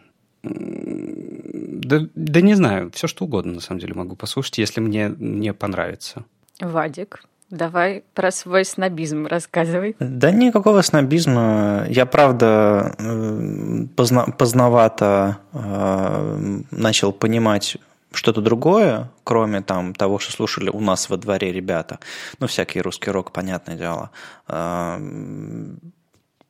[0.44, 5.54] да, да не знаю, все что угодно, на самом деле, могу послушать, если мне, мне
[5.54, 6.26] понравится.
[6.60, 9.96] Вадик, давай про свой снобизм рассказывай.
[10.00, 11.86] Да никакого снобизма.
[11.90, 17.78] Я, правда, э, позна поздновато э, начал понимать
[18.12, 22.00] что-то другое, кроме там того, что слушали у нас во дворе ребята.
[22.40, 24.12] Ну, всякий русский рок, понятное дело
[24.48, 25.00] э,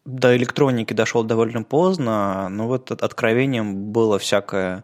[0.05, 4.83] до электроники дошел довольно поздно, но вот откровением было всякое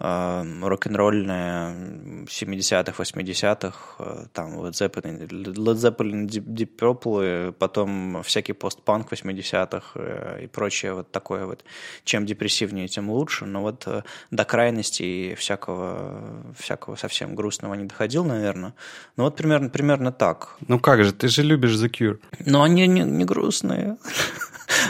[0.00, 9.12] э, рок-н-ролльное 70-х, 80-х, э, там Led Zeppelin, Led Zeppelin, Deep Purple, потом всякий постпанк
[9.12, 11.64] 80-х э, и прочее вот такое вот.
[12.04, 18.24] Чем депрессивнее, тем лучше, но вот э, до крайности всякого, всякого совсем грустного не доходил,
[18.24, 18.74] наверное.
[19.16, 20.56] Ну вот примерно, примерно так.
[20.66, 22.18] Ну как же, ты же любишь The Cure.
[22.46, 23.96] Но они не, не грустные.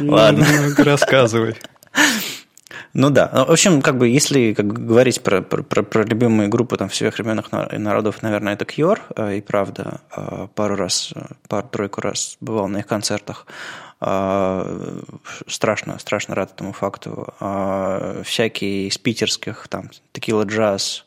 [0.00, 0.46] Ладно.
[0.76, 1.56] Ну, рассказывай.
[2.98, 3.28] Ну да.
[3.28, 7.44] В общем, как бы, если как говорить про, про, про, любимые группы там, всех времен
[7.70, 10.00] народов, наверное, это Кьор, и правда,
[10.56, 11.14] пару раз,
[11.46, 13.46] пару-тройку раз бывал на их концертах.
[15.46, 17.32] Страшно, страшно рад этому факту.
[18.24, 21.06] Всякие из питерских, там, Текила Джаз,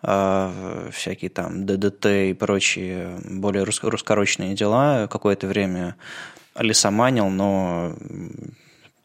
[0.00, 5.94] всякие там ДДТ и прочие более русскорочные дела какое-то время
[6.58, 7.92] лесоманил, но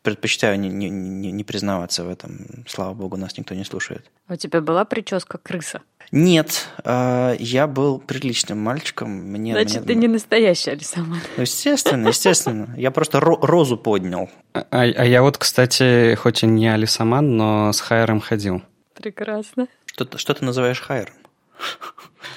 [0.08, 2.64] предпочитаю не, не, не, не признаваться в этом.
[2.66, 4.10] Слава богу, нас никто не слушает.
[4.28, 5.82] А у тебя была прическа крыса?
[6.14, 9.10] Нет, а, я был приличным мальчиком.
[9.10, 9.88] Мне, Значит, мне...
[9.88, 11.20] ты не настоящий Алисаман.
[11.36, 12.74] Ну, естественно, естественно.
[12.78, 14.30] Я просто розу поднял.
[14.54, 18.62] А, а я вот, кстати, хоть и не Алисаман, но с Хайером ходил.
[18.94, 19.68] Прекрасно.
[19.88, 21.16] Что, что ты называешь Хайером?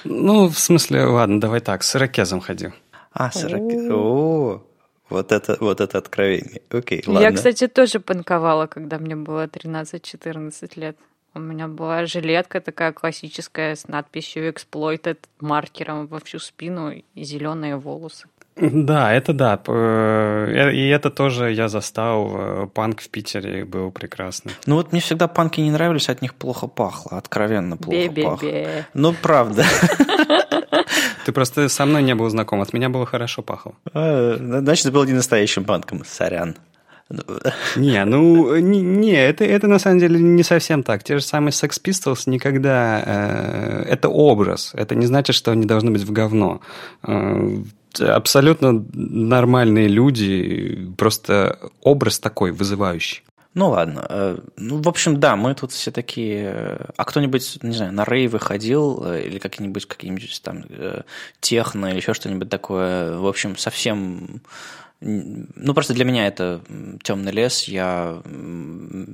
[0.03, 2.73] Ну, в смысле, ладно, давай так, с ирокезом ходил.
[3.13, 4.65] А, с ирокезом.
[5.11, 6.63] Вот это, вот это откровение.
[6.71, 7.23] Окей, ладно.
[7.23, 10.97] Я, кстати, тоже панковала, когда мне было 13-14 лет.
[11.35, 17.77] У меня была жилетка такая классическая с надписью «Exploited» маркером во всю спину и зеленые
[17.77, 18.27] волосы.
[18.57, 19.61] Да, это да.
[19.67, 22.31] Э, и это тоже я застал.
[22.35, 24.53] Э, панк в Питере был прекрасный.
[24.67, 28.25] Ну вот мне всегда панки не нравились, от них плохо пахло, откровенно плохо Бе-бе-бе.
[28.25, 28.87] пахло.
[28.95, 29.65] Ну, правда.
[31.31, 33.75] Ты просто со мной не был знаком, от меня было хорошо пахло.
[33.95, 36.57] А, значит, ты был не настоящим панком, сорян.
[37.77, 41.05] Не, ну, не, не это, это на самом деле не совсем так.
[41.05, 43.03] Те же самые Sex Pistols никогда...
[43.07, 44.73] Э, это образ.
[44.75, 46.61] Это не значит, что они должны быть в говно.
[47.07, 47.63] Э,
[48.01, 53.23] абсолютно нормальные люди, просто образ такой вызывающий.
[53.55, 54.07] Ну ладно.
[54.09, 56.53] Э, ну, в общем, да, мы тут все такие...
[56.55, 60.65] Э, а кто-нибудь, не знаю, на рейвы ходил э, или какие-нибудь какие-нибудь там
[61.41, 63.17] техно или еще что-нибудь такое?
[63.19, 64.41] В общем, совсем...
[65.01, 66.61] Ну, просто для меня это
[67.03, 67.65] темный лес.
[67.65, 68.23] Я,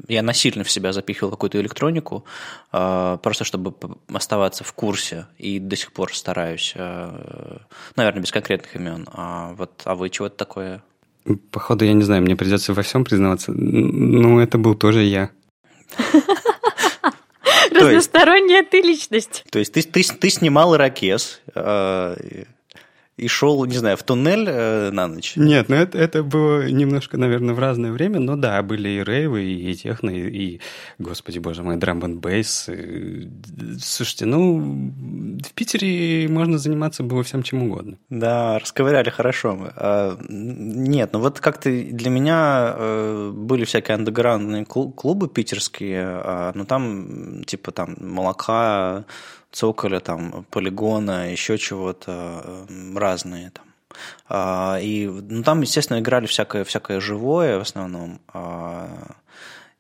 [0.09, 2.25] я насильно в себя запихивал какую-то электронику,
[2.73, 3.73] просто чтобы
[4.13, 6.75] оставаться в курсе, и до сих пор стараюсь.
[6.75, 9.07] Наверное, без конкретных имен.
[9.13, 10.83] А, вот, а вы чего-то такое
[11.51, 13.53] Походу, я не знаю, мне придется во всем признаваться.
[13.53, 15.31] Ну, это был тоже я.
[17.71, 19.45] Разносторонняя ты личность.
[19.51, 22.17] То есть ты, ты, ты снимал ирокез, а,
[23.17, 25.35] и шел, не знаю, в туннель э, на ночь?
[25.37, 29.45] Нет, ну это, это было немножко, наверное, в разное время, но да, были и рейвы,
[29.45, 30.61] и техно, и, и
[30.99, 32.69] господи боже мой, драм н бейс.
[33.81, 34.59] Слушайте, ну,
[35.43, 37.99] в Питере можно заниматься было всем чем угодно.
[38.11, 39.73] Да, расковыряли хорошо.
[39.77, 46.65] А, нет, ну вот как-то для меня э, были всякие андеграундные клубы питерские, а, но
[46.65, 49.05] там, типа, там, молока,
[49.57, 53.65] цоколя, там, полигона, еще чего-то, разные там.
[54.29, 58.21] А, и ну, там, естественно, играли всякое, всякое живое в основном.
[58.35, 59.17] А,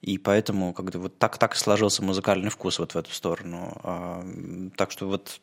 [0.00, 3.78] и поэтому как-то вот так, так сложился музыкальный вкус вот в эту сторону.
[3.82, 4.24] А,
[4.76, 5.40] так что вот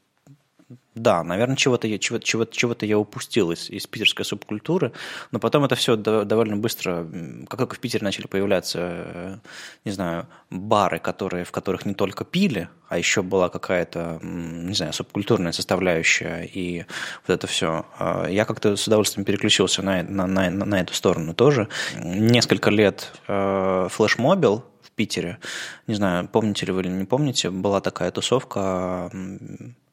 [0.96, 4.92] да, наверное, чего-то я, чего-то, чего-то, чего-то я упустил из, из питерской субкультуры,
[5.32, 7.08] но потом это все довольно быстро,
[7.50, 9.38] как только в Питере начали появляться, э,
[9.86, 14.94] не знаю, бары, которые, в которых не только пили, а еще была какая-то, не знаю,
[14.94, 16.86] субкультурная составляющая, и
[17.26, 17.88] вот это все.
[17.98, 21.70] А я как-то с удовольствием переключился на, на, на, на эту сторону тоже.
[21.98, 25.40] Несколько лет э, флешмобил, в Питере.
[25.88, 29.10] Не знаю, помните ли вы или не помните, была такая тусовка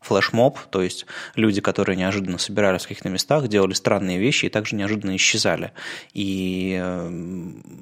[0.01, 4.75] флешмоб, то есть люди, которые неожиданно собирались в каких-то местах, делали странные вещи и также
[4.77, 5.73] неожиданно исчезали.
[6.15, 7.11] И э,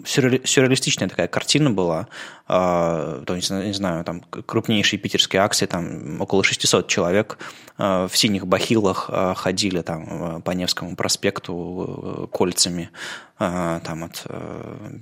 [0.05, 2.09] сюрреалистичная такая картина была,
[2.49, 7.39] а, то не знаю, там крупнейшие питерские акции, там около 600 человек
[7.79, 12.91] э, в синих бахилах э, ходили там по Невскому проспекту кольцами,
[13.39, 14.26] там от,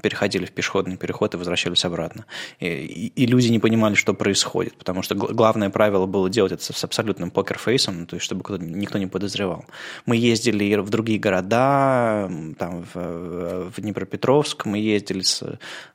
[0.03, 2.27] переходили в пешеходный переход и возвращались обратно.
[2.61, 6.85] И, и люди не понимали, что происходит, потому что главное правило было делать это с
[6.85, 9.65] абсолютным покерфейсом, то есть чтобы никто не подозревал.
[10.05, 15.43] Мы ездили в другие города, там в, в Днепропетровск, мы ездили с,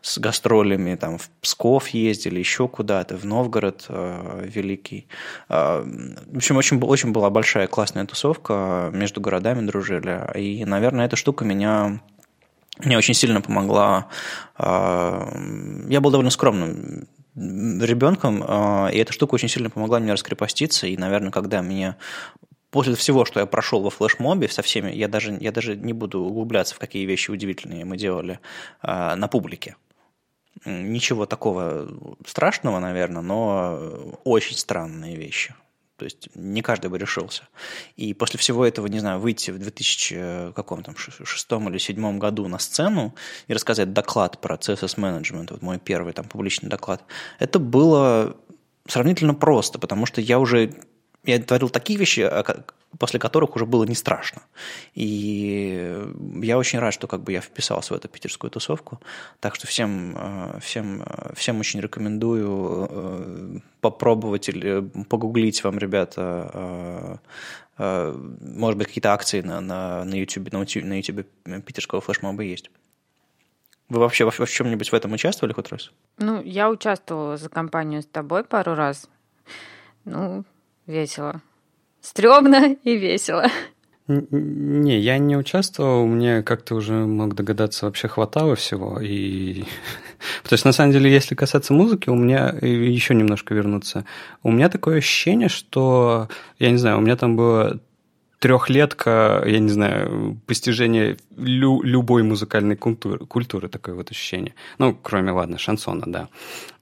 [0.01, 5.07] с гастролями, там в Псков ездили, еще куда-то, в Новгород э, Великий.
[5.49, 5.83] Э,
[6.25, 10.21] в общем, очень, очень была большая классная тусовка, между городами дружили.
[10.37, 11.99] И, наверное, эта штука меня
[12.85, 14.07] мне очень сильно помогла.
[14.57, 15.27] Э,
[15.89, 20.97] я был довольно скромным ребенком, а, и эта штука очень сильно помогла мне раскрепоститься, и,
[20.97, 21.95] наверное, когда мне
[22.71, 26.19] после всего, что я прошел во флешмобе со всеми, я даже, я даже не буду
[26.19, 28.39] углубляться в какие вещи удивительные мы делали
[28.81, 29.75] а, на публике.
[30.65, 31.87] Ничего такого
[32.25, 35.55] страшного, наверное, но очень странные вещи.
[36.01, 37.43] То есть не каждый бы решился.
[37.95, 43.13] И после всего этого, не знаю, выйти в 2006 или 2007 году на сцену
[43.47, 47.03] и рассказать доклад про CSS Management, вот мой первый там публичный доклад,
[47.37, 48.35] это было
[48.87, 50.73] сравнительно просто, потому что я уже
[51.23, 52.29] я творил такие вещи,
[52.97, 54.41] после которых уже было не страшно.
[54.95, 56.03] И
[56.41, 58.99] я очень рад, что как бы я вписался в эту питерскую тусовку.
[59.39, 67.19] Так что всем, э, всем, э, всем очень рекомендую э, попробовать или погуглить вам, ребята,
[67.77, 71.25] может быть, какие-то акции на, на, на YouTube, на, на YouTube
[71.65, 72.69] питерского флешмоба есть.
[73.89, 75.91] Вы вообще в чем-нибудь в этом участвовали хоть раз?
[76.19, 79.09] Ну, я участвовала за компанию с тобой пару раз.
[80.05, 80.45] Ну,
[80.91, 81.41] весело.
[82.01, 83.45] Стрёмно и весело.
[84.07, 88.99] Не, я не участвовал, мне, как ты уже мог догадаться, вообще хватало всего.
[88.99, 89.63] И...
[90.43, 94.05] То есть, на самом деле, если касаться музыки, у меня, еще немножко вернуться,
[94.43, 96.27] у меня такое ощущение, что,
[96.59, 97.79] я не знаю, у меня там было
[98.41, 104.55] трехлетка, я не знаю, постижение лю любой музыкальной культуры, культуры, такое вот ощущение.
[104.79, 106.27] Ну, кроме, ладно, шансона, да.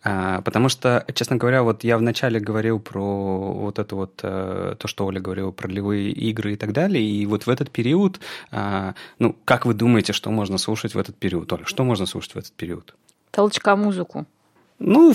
[0.02, 4.88] А, потому что, честно говоря, вот я вначале говорил про вот это вот, а, то,
[4.88, 8.94] что Оля говорила, про ролевые игры и так далее, и вот в этот период, а,
[9.20, 11.52] ну, как вы думаете, что можно слушать в этот период?
[11.52, 12.96] Оля, что можно слушать в этот период?
[13.32, 14.26] Толчка музыку.
[14.80, 15.14] Ну,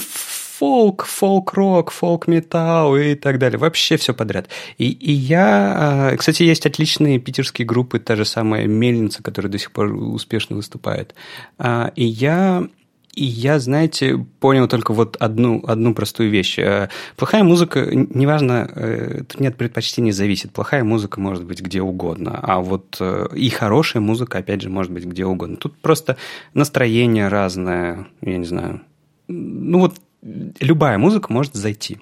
[0.59, 3.59] фолк, фолк-рок, фолк-металл и так далее.
[3.59, 4.49] Вообще все подряд.
[4.79, 6.11] И, и я...
[6.13, 10.57] А, кстати, есть отличные питерские группы, та же самая «Мельница», которая до сих пор успешно
[10.57, 11.15] выступает.
[11.59, 12.69] А, и я
[13.15, 16.59] и я, знаете, понял только вот одну, одну простую вещь.
[16.59, 20.53] А, плохая музыка, неважно, э, тут нет предпочтений, зависит.
[20.53, 24.91] Плохая музыка может быть где угодно, а вот э, и хорошая музыка, опять же, может
[24.91, 25.57] быть где угодно.
[25.57, 26.17] Тут просто
[26.55, 28.81] настроение разное, я не знаю.
[29.29, 29.95] Ну вот
[30.25, 32.01] любая музыка может зайти.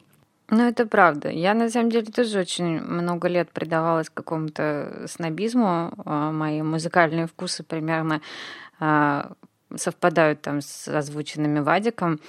[0.51, 1.31] Ну, это правда.
[1.31, 5.93] Я, на самом деле, тоже очень много лет предавалась какому-то снобизму.
[6.05, 8.21] А, мои музыкальные вкусы примерно
[8.79, 9.33] а,
[9.75, 12.21] совпадают там с озвученными Вадиком.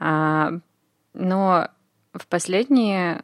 [0.00, 0.54] А,
[1.14, 1.68] но
[2.12, 3.22] в последние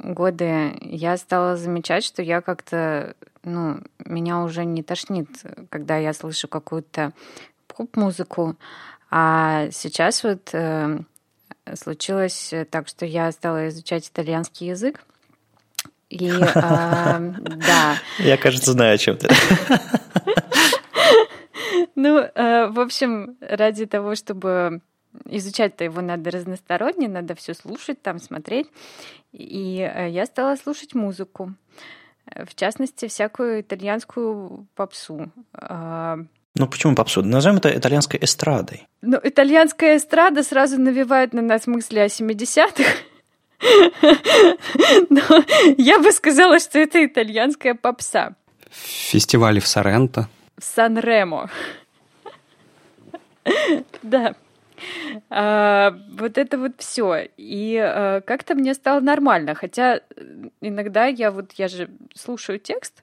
[0.00, 5.28] годы я стала замечать, что я как-то, ну, меня уже не тошнит,
[5.70, 7.12] когда я слышу какую-то
[7.68, 8.56] поп-музыку.
[9.10, 10.98] А сейчас вот э,
[11.74, 15.04] случилось так, что я стала изучать итальянский язык.
[16.08, 17.98] И э, да.
[18.18, 19.28] Я, кажется, знаю, о чем ты.
[21.94, 24.82] Ну, э, в общем, ради того, чтобы
[25.24, 28.68] изучать-то его надо разносторонне, надо все слушать, там смотреть.
[29.32, 31.54] И э, я стала слушать музыку.
[32.26, 35.32] В частности, всякую итальянскую попсу.
[36.58, 37.22] Ну, почему попсу?
[37.22, 38.86] Назовем это итальянской эстрадой.
[39.02, 42.82] Ну, итальянская эстрада сразу навевает на нас мысли о 70-х.
[45.10, 45.20] Но
[45.76, 48.36] я бы сказала, что это итальянская попса.
[48.70, 50.28] Фестивали в Соренто.
[50.58, 51.50] В Сан-Ремо.
[54.02, 54.34] Да.
[55.30, 57.28] А, вот это вот все.
[57.36, 59.54] И а, как-то мне стало нормально.
[59.54, 60.00] Хотя
[60.62, 63.02] иногда я вот, я же слушаю текст,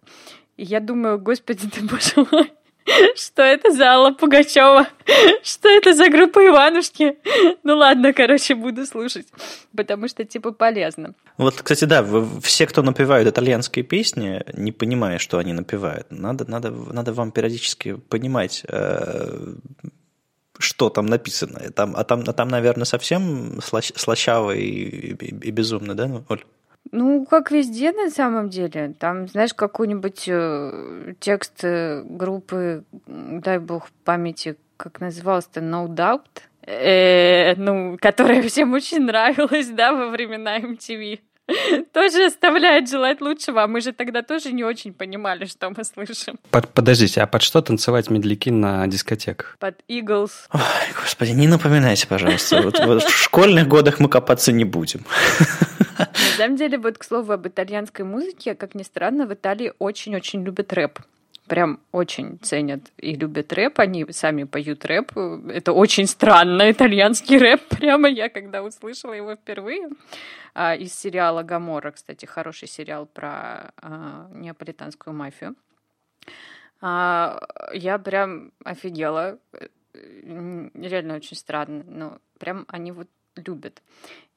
[0.58, 2.52] и я думаю, господи ты, боже мой,
[3.16, 4.88] что это за Алла Пугачева?
[5.44, 7.18] Что это за группа Иванушки?
[7.64, 9.28] Ну ладно, короче, буду слушать,
[9.76, 11.14] потому что типа полезно.
[11.38, 12.06] Вот, кстати, да,
[12.42, 17.96] все, кто напевают итальянские песни, не понимая, что они напевают, надо, надо, надо вам периодически
[17.96, 19.54] понимать, э,
[20.60, 21.60] что там написано.
[21.72, 26.44] Там, а, там, а там, наверное, совсем слащаво и, и, и безумно, да, Оль?
[26.92, 28.94] Ну, как везде на самом деле.
[29.00, 37.56] Там, знаешь, какой-нибудь э, текст э, группы, дай бог памяти, как назывался-то, No Doubt, э,
[37.56, 41.20] ну, которая всем очень нравилась, да, во времена MTV.
[41.94, 46.40] тоже оставляет желать лучшего, а мы же тогда тоже не очень понимали, что мы слышим.
[46.52, 49.58] Под, подождите, а под что танцевать медляки на дискотеках?
[49.60, 50.32] Под Eagles.
[50.54, 50.62] Ой,
[51.02, 52.62] господи, не напоминайте, пожалуйста.
[52.62, 55.06] Вот, вот в школьных годах мы копаться не будем.
[56.12, 60.44] На самом деле, вот к слову об итальянской музыке, как ни странно, в Италии очень-очень
[60.44, 61.00] любят рэп
[61.48, 65.12] прям очень ценят и любят рэп, они сами поют рэп.
[65.50, 67.62] Это очень странно, итальянский рэп.
[67.70, 69.90] Прямо я, когда услышала его впервые
[70.54, 75.56] а, из сериала «Гамора», кстати, хороший сериал про а, неаполитанскую мафию,
[76.82, 77.40] а,
[77.74, 79.38] я прям офигела.
[79.94, 83.82] Реально очень странно, но прям они вот любят.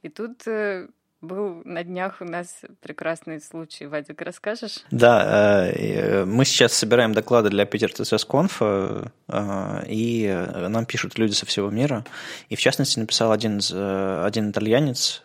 [0.02, 0.88] И тут э,
[1.26, 3.86] был на днях у нас прекрасный случай.
[3.86, 4.84] Вадик, расскажешь?
[4.90, 8.62] Да, э, мы сейчас собираем доклады для Питер ТСС Конф,
[9.86, 12.04] и нам пишут люди со всего мира.
[12.48, 15.22] И в частности написал один, один итальянец,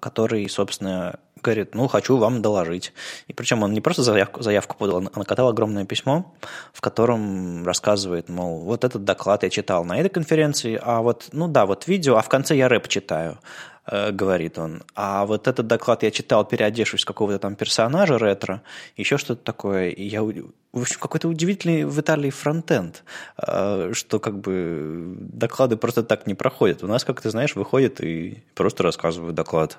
[0.00, 2.92] который, собственно, говорит, ну, хочу вам доложить.
[3.26, 6.32] И причем он не просто заявку, заявку подал, а накатал огромное письмо,
[6.72, 11.48] в котором рассказывает, мол, вот этот доклад я читал на этой конференции, а вот, ну
[11.48, 13.38] да, вот видео, а в конце я рэп читаю.
[13.84, 14.82] Э, говорит он.
[14.94, 18.62] А вот этот доклад я читал, переодевшись какого-то там персонажа ретро,
[18.96, 19.88] еще что-то такое.
[19.88, 23.02] И я, в общем, какой-то удивительный в Италии фронтенд,
[23.44, 26.84] э, что как бы доклады просто так не проходят.
[26.84, 29.78] У нас, как ты знаешь, выходит и просто рассказывают доклад.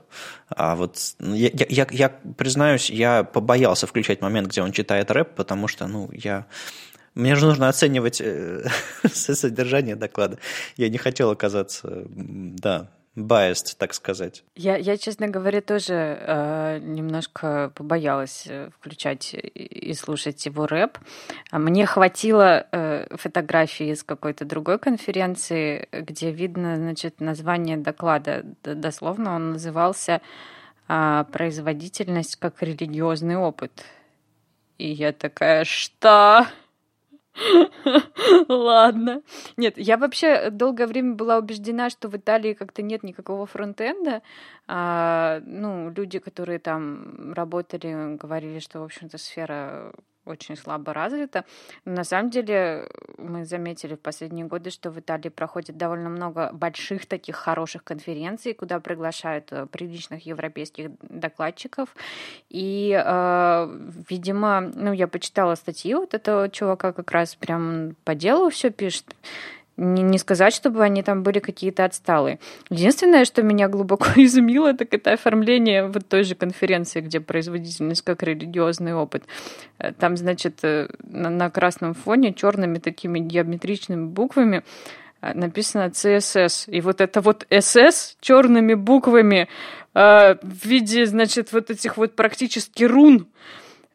[0.49, 5.33] А вот ну, я, я, я признаюсь, я побоялся включать момент, где он читает рэп,
[5.35, 6.45] потому что, ну, я
[7.15, 8.65] мне же нужно оценивать э,
[9.13, 10.39] содержание доклада.
[10.75, 14.43] Я не хотел оказаться, да, biased, так сказать.
[14.55, 20.97] Я, я честно говоря, тоже э, немножко побоялась э, включать и слушать его рэп.
[21.51, 28.43] А мне хватило э, фотографии из какой-то другой конференции, где видно, значит, название доклада.
[28.63, 30.21] Дословно он назывался
[30.87, 33.85] э, «Производительность как религиозный опыт».
[34.79, 36.47] И я такая, что?
[38.47, 39.21] Ладно.
[39.57, 44.21] Нет, я вообще долгое время была убеждена, что в Италии как-то нет никакого фронтенда.
[44.67, 49.93] А, ну, люди, которые там работали, говорили, что, в общем-то, сфера
[50.25, 51.45] очень слабо развита.
[51.85, 57.05] На самом деле мы заметили в последние годы, что в Италии проходит довольно много больших
[57.05, 61.95] таких хороших конференций, куда приглашают э, приличных европейских докладчиков.
[62.49, 68.49] И, э, видимо, ну, я почитала статьи вот этого чувака как раз прям по делу
[68.49, 69.15] все пишет.
[69.75, 72.37] Не, не сказать, чтобы они там были какие-то отсталые.
[72.69, 78.21] Единственное, что меня глубоко изумило, так это оформление вот той же конференции, где производительность как
[78.21, 79.23] религиозный опыт.
[79.79, 84.63] Э, там, значит, э, на, на красном фоне черными такими геометричными буквами
[85.21, 86.69] э, написано CSS.
[86.69, 89.47] И вот это вот SS черными буквами
[89.95, 93.27] э, в виде, значит, вот этих вот практически рун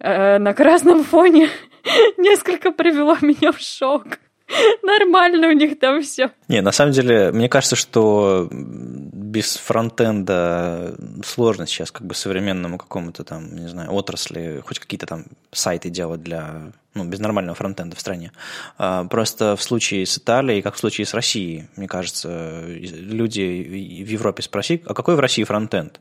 [0.00, 1.50] э, на красном фоне
[2.18, 4.18] несколько привело меня в шок.
[4.82, 6.30] Нормально у них там все.
[6.48, 13.24] Не, на самом деле, мне кажется, что без фронтенда сложно сейчас как бы современному какому-то
[13.24, 18.00] там, не знаю, отрасли, хоть какие-то там сайты делать для, ну, без нормального фронтенда в
[18.00, 18.32] стране.
[18.78, 24.08] А, просто в случае с Италией, как в случае с Россией, мне кажется, люди в
[24.08, 26.00] Европе спросили, а какой в России фронтенд?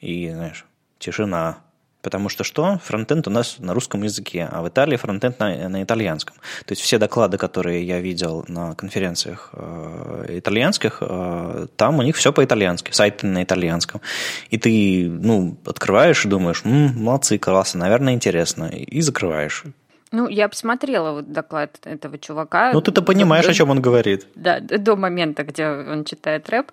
[0.00, 0.64] И, знаешь,
[0.98, 1.58] тишина.
[2.04, 2.78] Потому что что?
[2.84, 6.36] Фронтенд у нас на русском языке, а в Италии фронтенд на, на итальянском.
[6.66, 12.16] То есть все доклады, которые я видел на конференциях э, итальянских, э, там у них
[12.16, 14.02] все по-итальянски, сайты на итальянском.
[14.50, 19.64] И ты ну, открываешь и думаешь, М, молодцы, классно, наверное, интересно, и закрываешь.
[20.12, 22.72] Ну, я посмотрела вот доклад этого чувака.
[22.72, 24.26] Ну, ты-то понимаешь, до, о чем он говорит.
[24.34, 26.70] Да, до момента, где он читает рэп.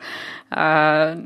[0.49, 1.17] А,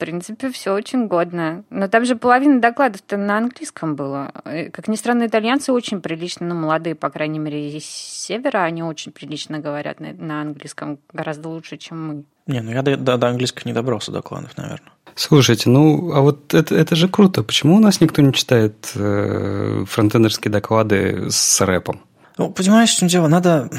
[0.00, 1.62] принципе, все очень годно.
[1.70, 4.32] Но там же половина докладов-то на английском было.
[4.72, 9.12] Как ни странно, итальянцы очень прилично, ну, молодые, по крайней мере, из севера, они очень
[9.12, 12.24] прилично говорят на, на английском, гораздо лучше, чем мы.
[12.46, 14.90] Не, ну я до, до, до английского не добрался докладов, наверное.
[15.14, 17.42] Слушайте, ну, а вот это, это же круто.
[17.42, 22.00] Почему у нас никто не читает э, фронтендерские доклады с рэпом?
[22.38, 23.28] Ну, понимаешь, в чем дело?
[23.28, 23.70] Надо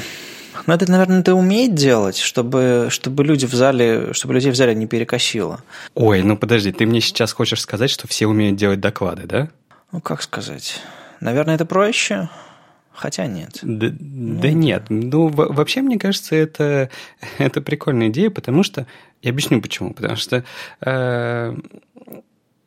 [0.66, 4.74] но это, наверное, это уметь делать, чтобы, чтобы люди в зале, чтобы людей в зале
[4.74, 5.62] не перекосило.
[5.94, 9.48] Ой, ну подожди, ты мне сейчас хочешь сказать, что все умеют делать доклады, да?
[9.92, 10.80] Ну, как сказать?
[11.20, 12.28] Наверное, это проще.
[12.92, 13.58] Хотя нет.
[13.62, 14.40] Да, нет.
[14.40, 14.84] да нет.
[14.90, 16.90] Ну, вообще, мне кажется, это,
[17.38, 18.86] это прикольная идея, потому что...
[19.22, 19.94] Я объясню почему.
[19.94, 20.44] Потому что
[20.80, 21.56] э,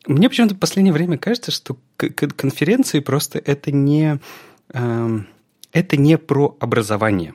[0.06, 4.18] мне почему-то в последнее время кажется, что конференции просто это не...
[4.72, 5.18] Э,
[5.72, 7.34] это не про образование.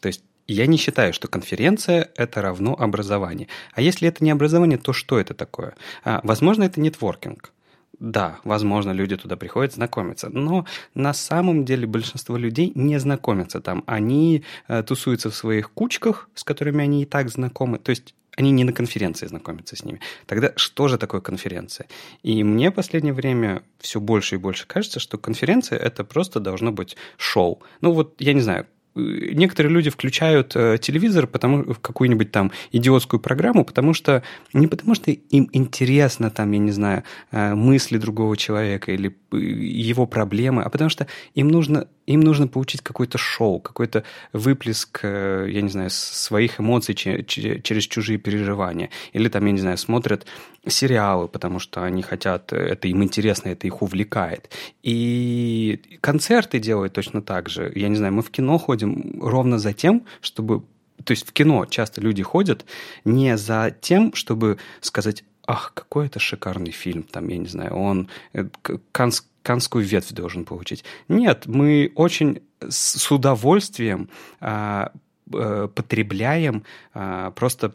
[0.00, 3.48] То есть я не считаю, что конференция– это равно образование.
[3.74, 5.74] А если это не образование, то что это такое?
[6.04, 7.52] А, возможно, это нетворкинг.
[8.00, 13.82] Да, возможно, люди туда приходят знакомиться, но на самом деле большинство людей не знакомятся там.
[13.86, 17.78] Они э, тусуются в своих кучках, с которыми они и так знакомы.
[17.78, 20.00] То есть они не на конференции знакомятся с ними.
[20.26, 21.88] Тогда что же такое конференция?
[22.22, 26.70] И мне в последнее время все больше и больше кажется, что конференция это просто должно
[26.70, 27.60] быть шоу.
[27.80, 33.20] Ну вот, я не знаю, некоторые люди включают э, телевизор, потому в какую-нибудь там идиотскую
[33.20, 34.22] программу, потому что
[34.52, 39.36] не потому что им интересно там, я не знаю, э, мысли другого человека или э,
[39.36, 45.60] его проблемы, а потому что им нужно им нужно получить какое-то шоу, какой-то выплеск, я
[45.60, 48.88] не знаю, своих эмоций через чужие переживания.
[49.12, 50.24] Или там, я не знаю, смотрят
[50.66, 54.50] сериалы, потому что они хотят, это им интересно, это их увлекает.
[54.82, 57.70] И концерты делают точно так же.
[57.74, 58.87] Я не знаю, мы в кино ходим
[59.20, 60.64] ровно за тем, чтобы...
[61.04, 62.64] То есть в кино часто люди ходят
[63.04, 68.08] не за тем, чтобы сказать, ах, какой это шикарный фильм, там, я не знаю, он
[68.32, 68.44] э,
[68.92, 70.84] канс, канскую ветвь должен получить.
[71.08, 74.10] Нет, мы очень с удовольствием
[74.40, 74.92] а,
[75.32, 77.74] а, потребляем а, просто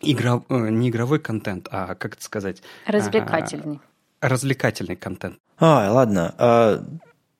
[0.00, 2.62] игра, э, не игровой контент, а, как это сказать?
[2.86, 3.80] Развлекательный.
[4.20, 5.38] А, развлекательный контент.
[5.58, 6.34] А, ладно.
[6.38, 6.84] А,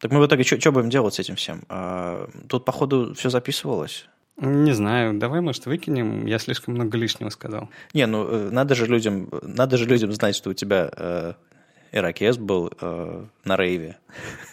[0.01, 1.63] так мы в итоге что будем делать с этим всем?
[1.69, 4.07] А, тут, походу, все записывалось.
[4.39, 6.25] Не знаю, давай, может, выкинем.
[6.25, 7.69] Я слишком много лишнего сказал.
[7.93, 11.35] Не, ну э, надо же людям, надо же людям знать, что у тебя э,
[11.93, 13.99] ирокез был э, на рейве,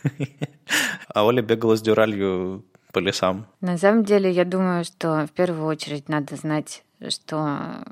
[1.08, 3.48] а Оля бегала с дюралью по лесам.
[3.62, 7.86] На самом деле, я думаю, что в первую очередь надо знать, что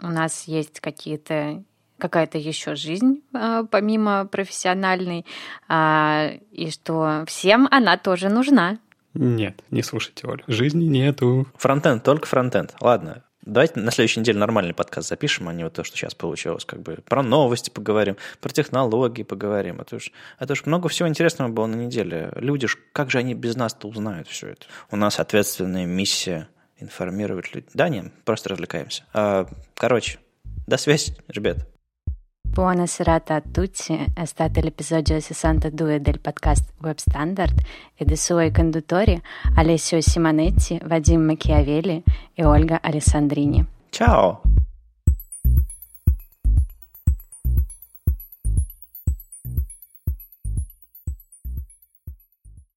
[0.00, 1.64] у нас есть какие-то
[1.98, 5.24] какая-то еще жизнь а, помимо профессиональной,
[5.68, 8.78] а, и что всем она тоже нужна.
[9.14, 10.44] Нет, не слушайте, Оля.
[10.46, 11.46] Жизни нету.
[11.56, 12.74] Фронтенд, только фронтенд.
[12.80, 16.64] Ладно, Давайте на следующей неделе нормальный подкаст запишем, а не вот то, что сейчас получилось.
[16.64, 19.80] Как бы про новости поговорим, про технологии поговорим.
[19.80, 20.10] Это уж,
[20.40, 22.32] это уж много всего интересного было на неделе.
[22.34, 24.66] Люди, ж, как же они без нас-то узнают все это?
[24.90, 26.48] У нас ответственная миссия
[26.78, 27.70] информировать людей.
[27.72, 29.04] Да, нет, просто развлекаемся.
[29.12, 29.46] А,
[29.76, 30.18] короче,
[30.66, 31.68] до связи, ребят.
[32.50, 37.60] Buona serata a tutti, è stato l'episodio 62 del podcast Web Standard
[37.94, 39.20] e dei suoi conduttori
[39.56, 42.02] Alessio Simonetti, Vadim Machiavelli
[42.32, 43.64] e Olga Alessandrini.
[43.90, 44.40] Ciao!